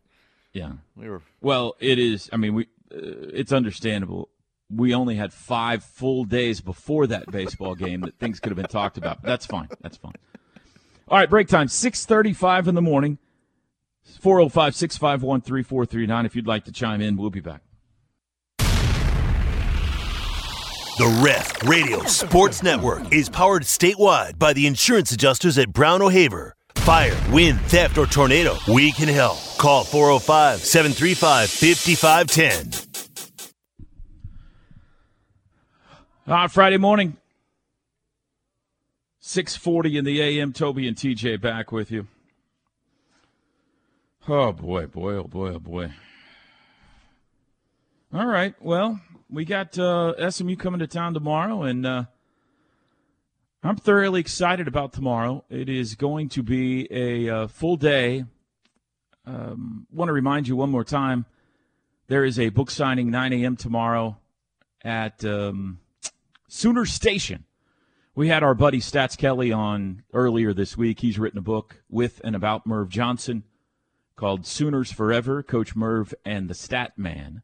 [0.53, 0.73] Yeah.
[0.97, 2.31] We were Well, it is.
[2.33, 2.65] I mean, we.
[2.91, 4.31] Uh, it's understandable.
[4.71, 8.67] We only had five full days before that baseball game that things could have been
[8.67, 9.23] talked about.
[9.23, 9.69] But that's fine.
[9.81, 10.15] That's fine.
[11.09, 11.69] All right, break time.
[11.69, 13.19] Six thirty-five in the morning.
[14.23, 17.63] 405-651-3439 If you'd like to chime in, we'll be back.
[20.97, 26.57] The Ref Radio Sports Network is powered statewide by the insurance adjusters at Brown O'Haver.
[26.77, 29.37] Fire, wind, theft, or tornado, we can help.
[29.59, 33.01] Call 405 735 5510.
[36.27, 37.19] Uh, Friday morning,
[39.21, 40.55] 640 in the AM.
[40.55, 42.07] Toby and TJ back with you.
[44.27, 45.93] Oh, boy, boy, oh, boy, oh, boy.
[48.15, 48.55] All right.
[48.63, 48.99] Well,
[49.31, 52.05] we got uh, SMU coming to town tomorrow, and uh,
[53.63, 55.45] I'm thoroughly excited about tomorrow.
[55.51, 58.25] It is going to be a uh, full day.
[59.25, 61.27] Um, Want to remind you one more time
[62.07, 63.57] there is a book signing 9 a.m.
[63.57, 64.19] tomorrow
[64.83, 65.25] at.
[65.25, 65.81] Um,
[66.49, 67.45] Sooner Station.
[68.15, 71.01] We had our buddy Stats Kelly on earlier this week.
[71.01, 73.43] He's written a book with and about Merv Johnson
[74.15, 77.43] called Sooners Forever Coach Merv and the Stat Man.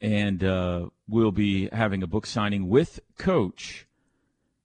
[0.00, 3.86] And uh, we'll be having a book signing with Coach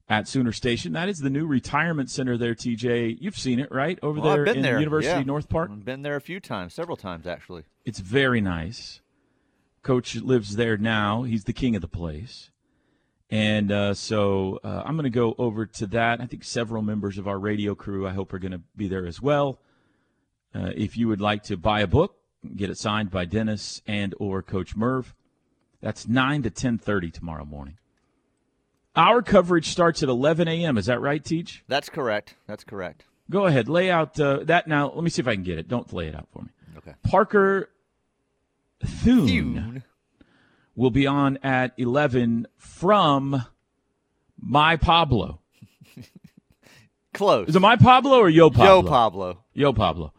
[0.10, 0.94] at Sooner Station.
[0.94, 3.18] That is the new retirement center there, TJ.
[3.20, 3.98] You've seen it, right?
[4.04, 5.24] Over Well, there been in there, University yeah.
[5.24, 5.72] North Park.
[5.72, 7.64] I've been there a few times, several times actually.
[7.86, 9.02] It's very nice.
[9.82, 11.24] Coach lives there now.
[11.24, 12.52] He's the king of the place.
[13.30, 16.22] And uh, so uh, I'm going to go over to that.
[16.22, 19.08] I think several members of our radio crew, I hope, are going to be there
[19.08, 19.60] as well.
[20.54, 22.16] Uh, if you would like to buy a book,
[22.56, 25.16] get it signed by Dennis and or Coach Merv.
[25.84, 27.78] That's 9 to 10:30 tomorrow morning.
[28.96, 30.78] Our coverage starts at 11 a.m.
[30.78, 31.64] Is that right, Teach?
[31.68, 32.36] That's correct.
[32.48, 33.04] That's correct.
[33.30, 34.92] Go ahead, lay out uh, that now.
[34.92, 35.68] Let me see if I can get it.
[35.68, 36.50] Don't lay it out for me.
[36.78, 36.94] Okay.
[37.04, 37.70] Parker
[38.86, 39.84] Thune, Thune.
[40.76, 43.44] will be on at 11 from
[44.40, 45.40] My Pablo.
[47.14, 47.50] Close.
[47.50, 48.84] Is it My Pablo or Yo Pablo?
[48.84, 49.38] Joe Pablo.
[49.54, 50.14] Yo Pablo.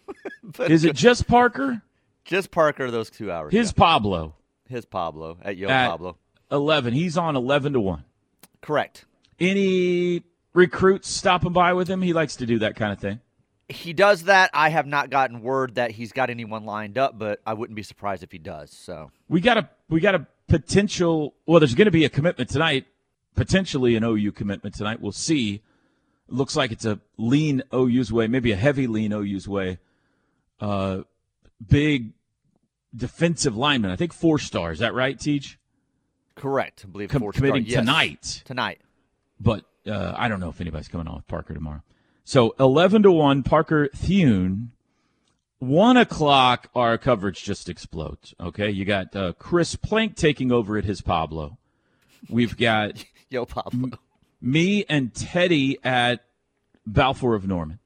[0.60, 1.82] Is it just Parker?
[2.24, 3.52] just Parker those two hours?
[3.52, 3.78] His yeah.
[3.84, 4.34] Pablo
[4.68, 6.16] his Pablo at Yo at Pablo.
[6.50, 6.94] 11.
[6.94, 8.04] He's on 11 to 1.
[8.60, 9.04] Correct.
[9.38, 10.22] Any
[10.54, 12.02] recruits stopping by with him?
[12.02, 13.20] He likes to do that kind of thing.
[13.68, 14.50] He does that.
[14.54, 17.82] I have not gotten word that he's got anyone lined up, but I wouldn't be
[17.82, 18.70] surprised if he does.
[18.70, 21.34] So We got a we got a potential.
[21.46, 22.86] Well, there's going to be a commitment tonight.
[23.34, 25.00] Potentially an OU commitment tonight.
[25.00, 25.62] We'll see.
[26.28, 29.78] Looks like it's a lean OU's way, maybe a heavy lean OU's way.
[30.60, 31.02] Uh,
[31.66, 32.12] big
[32.94, 33.90] defensive lineman.
[33.90, 34.76] I think four stars.
[34.76, 35.58] Is that right, Teach?
[36.34, 36.84] correct.
[36.86, 37.80] I believe Com- four committing star- yes.
[37.80, 38.42] tonight.
[38.44, 38.80] Tonight.
[39.40, 41.82] But uh, I don't know if anybody's coming on with Parker tomorrow.
[42.24, 44.72] So eleven to one, Parker Thune.
[45.60, 48.32] One o'clock, our coverage just explodes.
[48.38, 51.58] Okay, you got uh, Chris Plank taking over at his Pablo.
[52.28, 53.90] We've got Yo Pablo.
[54.40, 56.24] me and Teddy at
[56.86, 57.78] Balfour of Norman.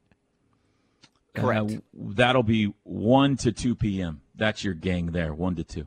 [1.35, 1.73] Correct.
[1.73, 4.21] Uh, that'll be 1 to 2 p.m.
[4.35, 5.87] That's your gang there, 1 to 2.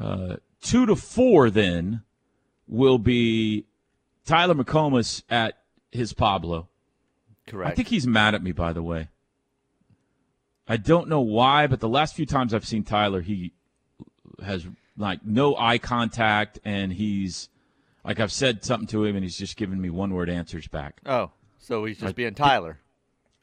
[0.00, 2.02] Uh, 2 to 4 then
[2.66, 3.64] will be
[4.24, 5.58] Tyler McComas at
[5.90, 6.68] his Pablo.
[7.46, 7.72] Correct.
[7.72, 9.08] I think he's mad at me, by the way.
[10.68, 13.52] I don't know why, but the last few times I've seen Tyler, he
[14.44, 14.66] has
[14.98, 17.48] like no eye contact, and he's
[18.04, 21.00] like I've said something to him, and he's just giving me one word answers back.
[21.06, 22.80] oh, so he's just I being Tyler.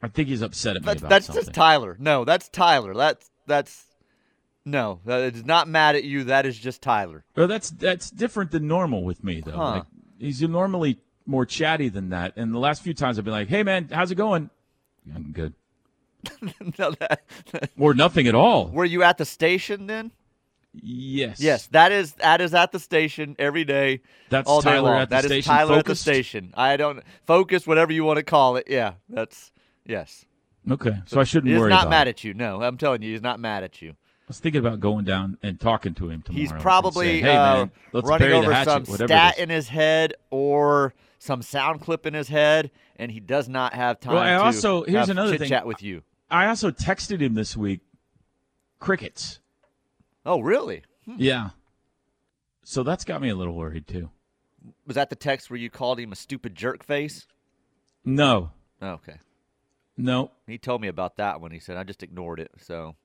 [0.00, 1.42] I think he's upset at me That's about that's something.
[1.44, 1.96] just Tyler.
[1.98, 2.94] No, that's Tyler.
[2.94, 3.84] That's that's
[4.64, 5.00] no.
[5.04, 6.24] That is not mad at you.
[6.24, 7.24] That is just Tyler.
[7.36, 9.52] Well, that's that's different than normal with me, though.
[9.52, 9.70] Huh.
[9.70, 9.84] Like,
[10.18, 12.34] he's normally more chatty than that.
[12.36, 14.50] And the last few times I've been like, "Hey, man, how's it going?"
[15.14, 15.54] I'm good,
[16.78, 17.22] no, that,
[17.78, 18.66] or nothing at all.
[18.68, 20.10] were you at the station then?
[20.74, 24.02] Yes, Yes, that is that is at the station every day.
[24.28, 25.00] That's all day Tyler long.
[25.00, 26.52] at the That is station, Tyler at the station.
[26.54, 28.66] I don't focus, whatever you want to call it.
[28.68, 29.52] Yeah, that's
[29.86, 30.25] yes.
[30.70, 31.54] Okay, so I shouldn't worry.
[31.54, 32.10] He's worry not about mad it.
[32.10, 32.34] at you.
[32.34, 33.90] No, I'm telling you, he's not mad at you.
[33.90, 36.40] I was thinking about going down and talking to him tomorrow.
[36.40, 39.06] He's and probably saying, hey, uh, man, let's running bury the over hatchet, some whatever
[39.08, 39.42] stat is.
[39.44, 44.00] in his head or some sound clip in his head, and he does not have
[44.00, 45.48] time Well, I to also- here's have another thing.
[45.48, 46.02] chat with you.
[46.28, 47.80] I also texted him this week.
[48.80, 49.38] Crickets.
[50.24, 50.82] Oh, really?
[51.06, 51.50] Yeah.
[52.64, 54.10] So that's got me a little worried too.
[54.88, 57.28] Was that the text where you called him a stupid jerk face?
[58.04, 58.50] No,
[58.82, 59.18] Oh, okay.
[59.96, 60.30] No.
[60.46, 61.50] He told me about that one.
[61.50, 62.50] He said I just ignored it.
[62.58, 62.96] So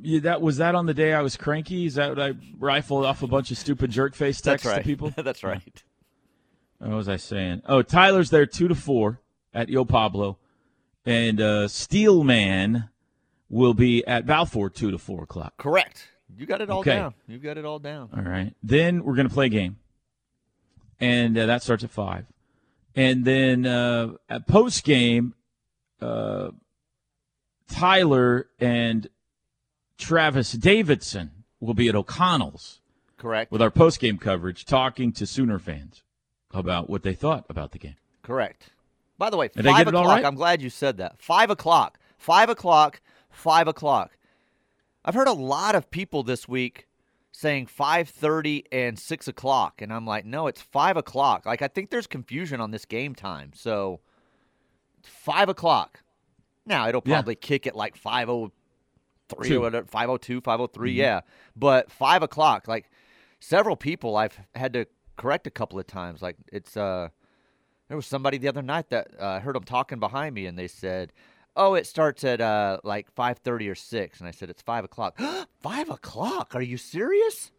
[0.00, 1.86] Yeah, that was that on the day I was cranky.
[1.86, 4.78] Is that what I rifled off a bunch of stupid jerk face texts right.
[4.78, 5.12] to people?
[5.16, 5.82] that's right.
[6.78, 7.62] What was I saying?
[7.66, 9.20] Oh, Tyler's there two to four
[9.52, 10.38] at Yo Pablo,
[11.04, 12.88] and uh, Steelman
[13.48, 15.54] will be at Balfour two to four o'clock.
[15.56, 16.06] Correct.
[16.36, 16.94] You got it all Okay.
[16.94, 17.14] down.
[17.26, 18.10] You've got it all down.
[18.16, 18.52] All right.
[18.62, 19.78] Then we're going to play a game,
[21.00, 22.26] and uh, that starts at five.
[22.94, 25.34] And then uh, at post game,
[26.00, 26.50] uh,
[27.68, 29.08] Tyler and
[29.98, 32.80] Travis Davidson will be at O'Connell's
[33.16, 33.50] Correct.
[33.50, 36.02] with our post game coverage, talking to Sooner fans
[36.52, 37.96] about what they thought about the game.
[38.22, 38.70] Correct.
[39.18, 40.16] By the way, Did five get it all o'clock.
[40.16, 40.24] right?
[40.24, 41.20] I'm glad you said that.
[41.20, 41.98] Five o'clock.
[42.16, 43.00] Five o'clock.
[43.30, 44.16] Five o'clock.
[45.04, 46.86] I've heard a lot of people this week
[47.32, 51.46] saying five thirty and six o'clock, and I'm like, no, it's five o'clock.
[51.46, 54.00] Like I think there's confusion on this game time, so
[55.04, 56.02] five o'clock.
[56.66, 57.16] Now it'll Yeah.
[57.16, 58.52] probably kick at like five oh
[59.28, 61.00] three or whatever, five oh two, five oh three, Mm-hmm.
[61.00, 61.20] yeah.
[61.56, 62.90] But five o'clock, like
[63.40, 66.22] several people I've had to correct a couple of times.
[66.22, 67.08] Like it's uh
[67.88, 70.58] there was somebody the other night that uh, I heard them talking behind me, and
[70.58, 71.10] they said,
[71.56, 74.18] "Oh, it starts at uh, like five thirty or 6.
[74.20, 75.18] and I said, "It's five o'clock."
[75.62, 76.54] five o'clock?
[76.54, 77.50] Are you serious?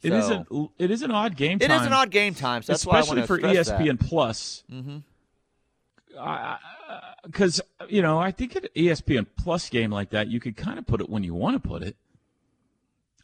[0.00, 0.46] It is an
[0.78, 1.70] it is an odd game time.
[1.70, 4.62] It is an odd game time, so that's why I especially for ESPN Plus.
[4.72, 5.02] Mhm.
[7.24, 10.86] Because you know, I think an ESPN Plus game like that, you could kind of
[10.86, 11.96] put it when you want to put it.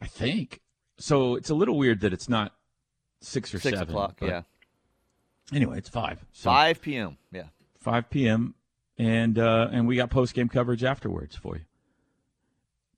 [0.01, 0.61] I think
[0.99, 1.35] so.
[1.37, 2.53] It's a little weird that it's not
[3.21, 3.95] six or Six seven.
[3.95, 4.19] o'clock.
[4.21, 4.43] Yeah.
[5.53, 6.25] Anyway, it's five.
[6.33, 7.19] So 5 p.m.
[7.31, 7.45] Yeah.
[7.81, 8.55] 5 p.m.
[8.99, 11.63] and uh, and we got post game coverage afterwards for you.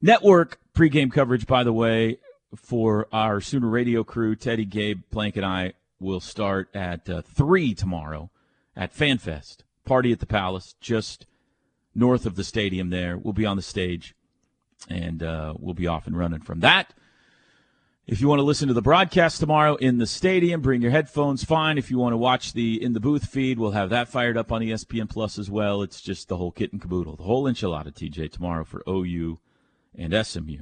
[0.00, 2.18] Network pregame coverage, by the way,
[2.54, 7.74] for our Sooner Radio crew, Teddy, Gabe, Plank, and I will start at uh, three
[7.74, 8.30] tomorrow
[8.76, 11.26] at FanFest party at the Palace, just
[11.94, 12.90] north of the stadium.
[12.90, 14.14] There, we'll be on the stage,
[14.88, 16.92] and uh, we'll be off and running from that.
[18.06, 21.42] If you want to listen to the broadcast tomorrow in the stadium, bring your headphones.
[21.42, 21.76] Fine.
[21.76, 24.52] If you want to watch the in the booth feed, we'll have that fired up
[24.52, 25.82] on ESPN Plus as well.
[25.82, 27.92] It's just the whole kit and caboodle, the whole enchilada.
[27.92, 29.40] TJ tomorrow for OU
[29.98, 30.58] and SMU,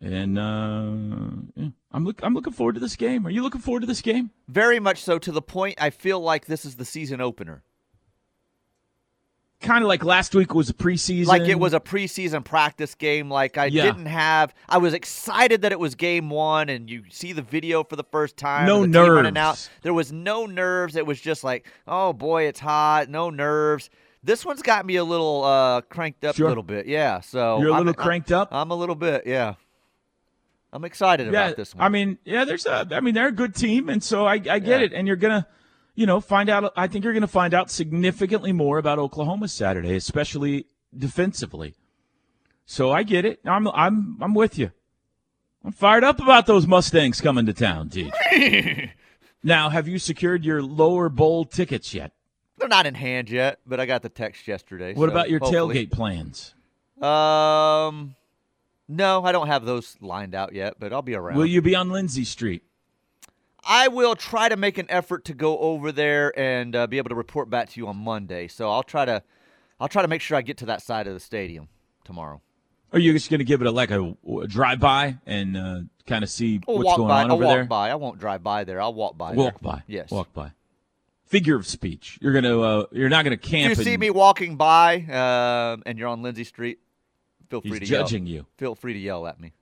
[0.00, 3.26] and uh, yeah, I'm look I'm looking forward to this game.
[3.26, 4.30] Are you looking forward to this game?
[4.46, 7.64] Very much so to the point I feel like this is the season opener.
[9.60, 11.26] Kind of like last week was a preseason.
[11.26, 13.28] Like it was a preseason practice game.
[13.30, 13.82] Like I Yeah.
[13.82, 14.54] didn't have.
[14.68, 18.04] I was excited that it was game one, and you see the video for the
[18.04, 18.66] first time.
[18.66, 19.34] No the team out.
[19.34, 19.68] nerves.
[19.82, 20.96] There was no nerves.
[20.96, 23.10] It was just like, oh boy, it's hot.
[23.10, 23.90] No nerves.
[24.24, 26.46] This one's got me a little uh, cranked up Sure.
[26.46, 26.86] a little bit.
[26.86, 27.20] Yeah.
[27.20, 28.48] So You're a I'm- little I'm- cranked up?
[28.52, 29.26] I'm a little bit.
[29.26, 29.54] Yeah.
[30.72, 31.84] I'm excited yeah, about this one.
[31.84, 32.86] I mean, yeah, there's a.
[32.92, 34.78] I mean, they're a good team, and so I, I get Yeah.
[34.78, 34.92] it.
[34.94, 35.46] And you're gonna,
[36.00, 36.72] you know, find out.
[36.76, 40.64] I think you're gonna find out significantly more about Oklahoma Saturday, especially
[40.96, 41.74] defensively.
[42.64, 43.40] So I get it.
[43.44, 44.70] I'm, I'm, I'm with you.
[45.62, 48.14] I'm fired up about those Mustangs coming to town, Teach.
[49.42, 52.12] now, have you secured your lower bowl tickets yet?
[52.56, 54.94] They're not in hand yet, but I got the text yesterday.
[54.94, 56.54] What so about your hopefully- tailgate plans?
[57.02, 58.14] Um,
[58.88, 61.36] no, I don't have those lined out yet, but I'll be around.
[61.36, 62.62] Will you be on Lindsay Street?
[63.64, 67.10] I will try to make an effort to go over there and uh, be able
[67.10, 68.48] to report back to you on Monday.
[68.48, 69.22] So I'll try to,
[69.78, 71.68] I'll try to make sure I get to that side of the stadium
[72.04, 72.40] tomorrow.
[72.92, 75.80] Are you just going to give it a like a, a drive by and uh,
[76.06, 77.22] kind of see I'll what's going by.
[77.22, 77.64] on I'll over walk there?
[77.64, 77.90] by.
[77.90, 78.80] I won't drive by there.
[78.80, 79.32] I'll walk by.
[79.34, 79.72] Walk there.
[79.72, 79.82] by.
[79.86, 80.10] Yes.
[80.10, 80.50] Walk by.
[81.26, 82.18] Figure of speech.
[82.20, 82.60] You're gonna.
[82.60, 83.76] Uh, you're not gonna If camp.
[83.78, 86.80] you see and me walking by um, and you're on Lindsay Street,
[87.48, 88.34] feel free to judging yell.
[88.38, 88.46] you.
[88.56, 89.52] Feel free to yell at me.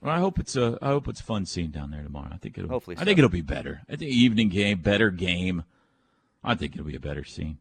[0.00, 0.78] Well, I hope it's a.
[0.80, 2.28] I hope it's a fun scene down there tomorrow.
[2.32, 2.70] I think it'll.
[2.70, 3.82] Hopefully I think it'll be better.
[3.88, 5.64] I think evening game, better game.
[6.44, 7.58] I think it'll be a better scene.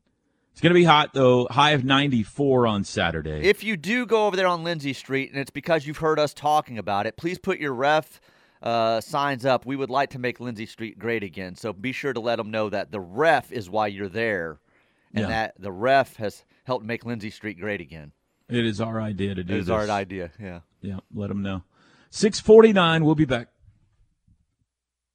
[0.51, 1.47] It's gonna be hot though.
[1.49, 3.41] High of 94 on Saturday.
[3.47, 6.33] If you do go over there on Lindsay Street and it's because you've heard us
[6.33, 8.19] talking about it, please put your ref
[8.63, 9.65] uh, signs up.
[9.67, 11.55] We would like to make Lindsay Street great again.
[11.55, 14.59] So be sure to let them know that the ref is why you're there
[15.13, 15.27] and Yeah.
[15.27, 18.11] that the ref has helped make Lindsay Street great again.
[18.49, 19.73] it is our idea to do It is this.
[19.73, 20.31] our idea.
[20.39, 20.61] Yeah.
[20.81, 21.63] Yeah, let them know.
[22.09, 23.05] 649.
[23.05, 23.47] We'll be back.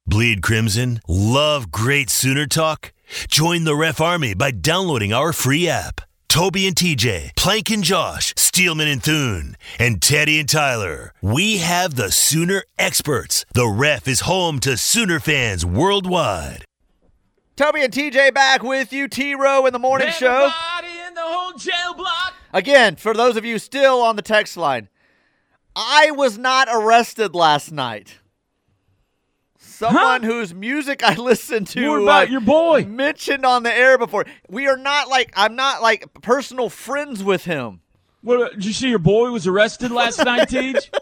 [0.05, 0.99] Bleed Crimson?
[1.07, 2.91] Love great Sooner talk?
[3.29, 6.01] Join the Ref Army by downloading our free app.
[6.27, 11.13] Toby and TJ, Plank and Josh, Steelman and Thune, and Teddy and Tyler.
[11.21, 13.45] We have the Sooner experts.
[13.53, 16.65] The Ref is home to Sooner fans worldwide.
[17.55, 19.07] Toby and TJ back with you.
[19.07, 20.49] T Row in the morning show.
[21.07, 22.33] In the whole jail block.
[22.51, 24.89] Again, for those of you still on the text line,
[25.75, 28.19] I was not arrested last night.
[29.57, 31.89] Someone whose music I listened to.
[31.89, 32.85] What about I've your boy?
[32.85, 34.25] Mentioned on the air before.
[34.49, 37.81] We are not like, I'm not like personal friends with him.
[38.21, 38.53] What?
[38.53, 40.91] Did you see your boy was arrested last night, Teach?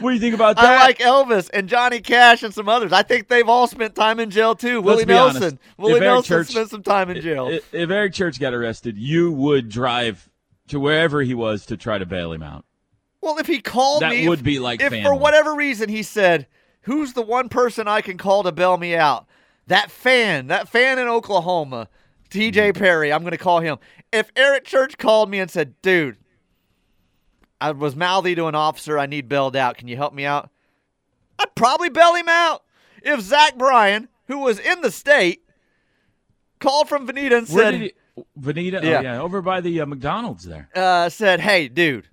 [0.00, 0.64] What do you think about that?
[0.64, 2.92] I like Elvis and Johnny Cash and some others.
[2.92, 4.82] I think they've all spent time in jail too.
[4.82, 5.40] Let's Willie honest.
[5.40, 5.58] Nelson.
[5.62, 7.48] If Willie Nelson Church- spent some time in jail.
[7.48, 10.28] if, if Eric Church got arrested, you would drive
[10.68, 12.64] to wherever he was to try to bail him out.
[13.20, 15.88] Well, if he called me That me, would if- be like if for whatever reason
[15.88, 16.46] he said,
[16.82, 19.26] "Who's the one person I can call to bail me out?"
[19.66, 21.88] That fan, that fan in Oklahoma,
[22.28, 22.70] T.J.
[22.72, 22.78] Mm-hmm.
[22.82, 23.12] Perry.
[23.12, 23.78] I'm going to call him.
[24.12, 26.18] If Eric Church called me and said, "Dude,
[27.60, 28.98] I was mouthy to an officer.
[28.98, 29.78] I need bailed out.
[29.78, 30.50] Can you help me out?"
[31.38, 32.62] I'd probably bail him out.
[33.02, 35.44] If Zach Bryan, who was in the state,
[36.60, 37.92] called from Vinita and said?
[38.38, 38.80] Vinita?
[38.82, 38.98] Yeah.
[38.98, 40.68] Oh, yeah, over by the uh, McDonald's there.
[40.74, 42.08] uh, said, "Hey, dude,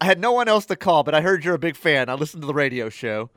[0.00, 2.08] I had no one else to call, but I heard you're a big fan.
[2.08, 3.30] I listened to the radio show.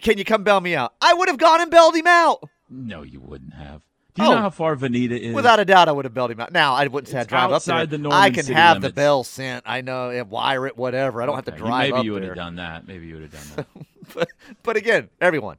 [0.00, 2.48] Can you come bail me out?" I would have gone and bailed him out.
[2.70, 3.82] No, you wouldn't have.
[4.14, 4.34] Do you Oh.
[4.36, 5.34] know how far Vinita is?
[5.34, 6.50] Without a doubt, I would have bailed him out.
[6.50, 7.98] Now, I wouldn't say I drive up outside there.
[7.98, 9.64] the Norman I can have the bell sent.
[9.66, 11.20] I know, and wire it, whatever.
[11.20, 12.30] I don't have Okay, to you- drive Maybe up you would there.
[12.30, 12.86] have done that.
[12.88, 13.86] Maybe you would have done that.
[14.14, 14.28] but,
[14.62, 15.58] but again, everyone,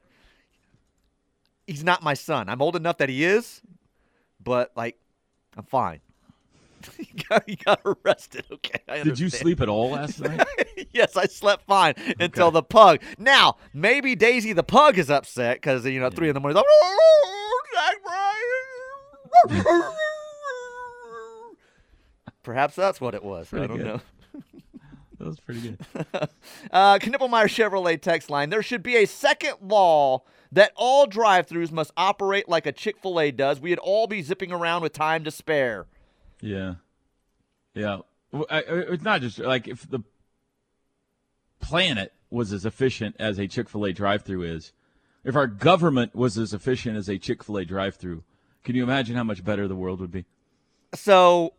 [1.68, 2.48] he's not my son.
[2.48, 3.60] I'm old enough that he is,
[4.42, 4.96] but like,
[5.56, 6.00] I'm fine.
[6.98, 8.44] you, got, got arrested.
[8.52, 10.46] Okay, I Did you sleep at all last night?
[10.92, 13.00] yes, I slept fine until the pug.
[13.18, 16.56] Now, maybe Daisy the pug is upset because you know three in the morning.
[16.56, 18.34] Like, "Oh, Zach Bryan."
[22.42, 23.52] Perhaps that's what it was.
[23.52, 23.86] I don't good.
[23.86, 24.00] know.
[25.18, 25.78] That was pretty good.
[26.70, 28.50] Uh, Knippelmier Chevrolet text line.
[28.50, 30.22] There should be a second law
[30.52, 33.60] that all drive-throughs must operate like a Chick-fil-A does.
[33.60, 35.86] We'd all be zipping around with time to spare.
[36.40, 36.74] Yeah,
[37.74, 37.98] yeah.
[38.32, 40.00] Well, I- I- It's not just like if the
[41.60, 44.72] planet was as efficient as a Chick Fil A drive-through is.
[45.24, 48.22] If our government was as efficient as a Chick Fil A drive-through,
[48.64, 50.24] can you imagine how much better the world would be?
[50.94, 51.54] So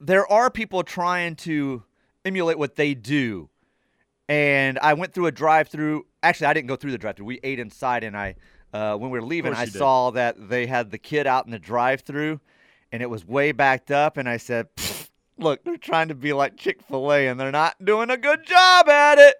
[0.00, 1.82] there are people trying to
[2.24, 3.48] emulate what they do.
[4.28, 6.04] And I went through a drive-through.
[6.22, 7.26] Actually, I didn't go through the drive-through.
[7.26, 8.34] We ate inside, and I,
[8.72, 9.74] uh, when we were leaving, I did.
[9.74, 12.40] saw that they had the kid out in the drive-through,
[12.90, 14.16] and it was way backed up.
[14.16, 14.66] And I said,
[15.38, 19.18] "Look, they're trying to be like Chick-fil-A, and they're not doing a good job at
[19.18, 19.36] it."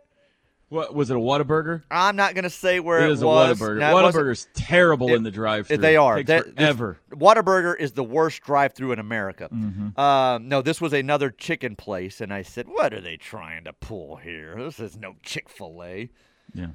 [0.68, 1.16] What was it?
[1.16, 1.82] A Whataburger?
[1.92, 3.58] I'm not gonna say where It it, is a was.
[3.60, 3.78] Whataburger.
[3.78, 5.76] No, it Whataburger's terrible it- in the drive-through.
[5.76, 6.16] They are.
[6.16, 6.76] Takes That- this-
[7.12, 9.48] Whataburger is the worst drive-through in America.
[9.52, 9.98] Mm-hmm.
[10.00, 13.72] Um, no, this was another chicken place, and I said, "What are they trying to
[13.72, 14.56] pull here?
[14.58, 16.10] This is no Chick Fil A."
[16.52, 16.66] Yeah.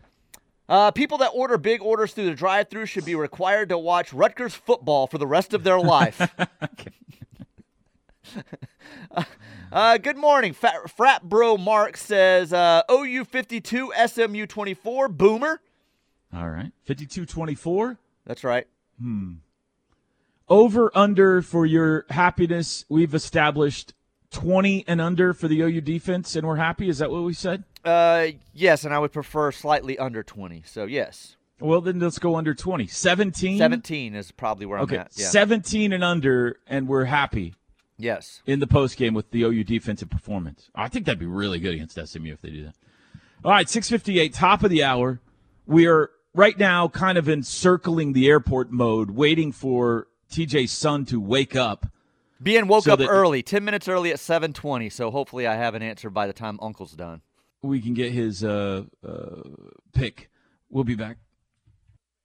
[0.70, 4.56] Uh, people that order big orders through the drive-through should be required to watch Rutgers
[4.56, 6.34] football for the rest of their life.
[9.72, 11.58] uh, good morning, Fat, frat bro.
[11.58, 15.08] Mark says uh, OU 52, SMU 24.
[15.10, 15.62] Boomer.
[16.34, 16.72] All right.
[16.84, 17.98] Fifty-two twenty-four.
[18.26, 18.66] That's right.
[20.48, 22.86] Over under for your happiness.
[22.88, 23.94] We've established
[24.30, 26.88] twenty and under for the OU defense, and we're happy.
[26.88, 27.64] Is that what we said?
[27.84, 30.62] Uh, yes, and I would prefer slightly under 20.
[30.68, 32.86] So yes, Well, then let's go under 20.
[32.86, 33.58] 17?
[33.58, 35.12] 17 is probably where Okay, I'm at.
[35.16, 35.26] Yeah.
[35.30, 37.56] 17 and under, and we're happy
[38.02, 38.42] Yes.
[38.46, 40.70] in the post game with the OU defensive performance.
[40.76, 42.76] I think that'd be really good against SMU if they do that.
[43.44, 45.20] All right, 658, top of the hour.
[45.66, 51.06] We are right now kind of in circling the airport mode, waiting for TJ's son
[51.06, 51.88] to wake up.
[52.42, 54.90] Being woke So up early, 10 minutes early at 7:20.
[54.92, 57.22] So hopefully I have an answer by the time Uncle's done.
[57.62, 59.42] We can get his uh, uh,
[59.94, 60.32] pick.
[60.70, 61.18] We'll be back.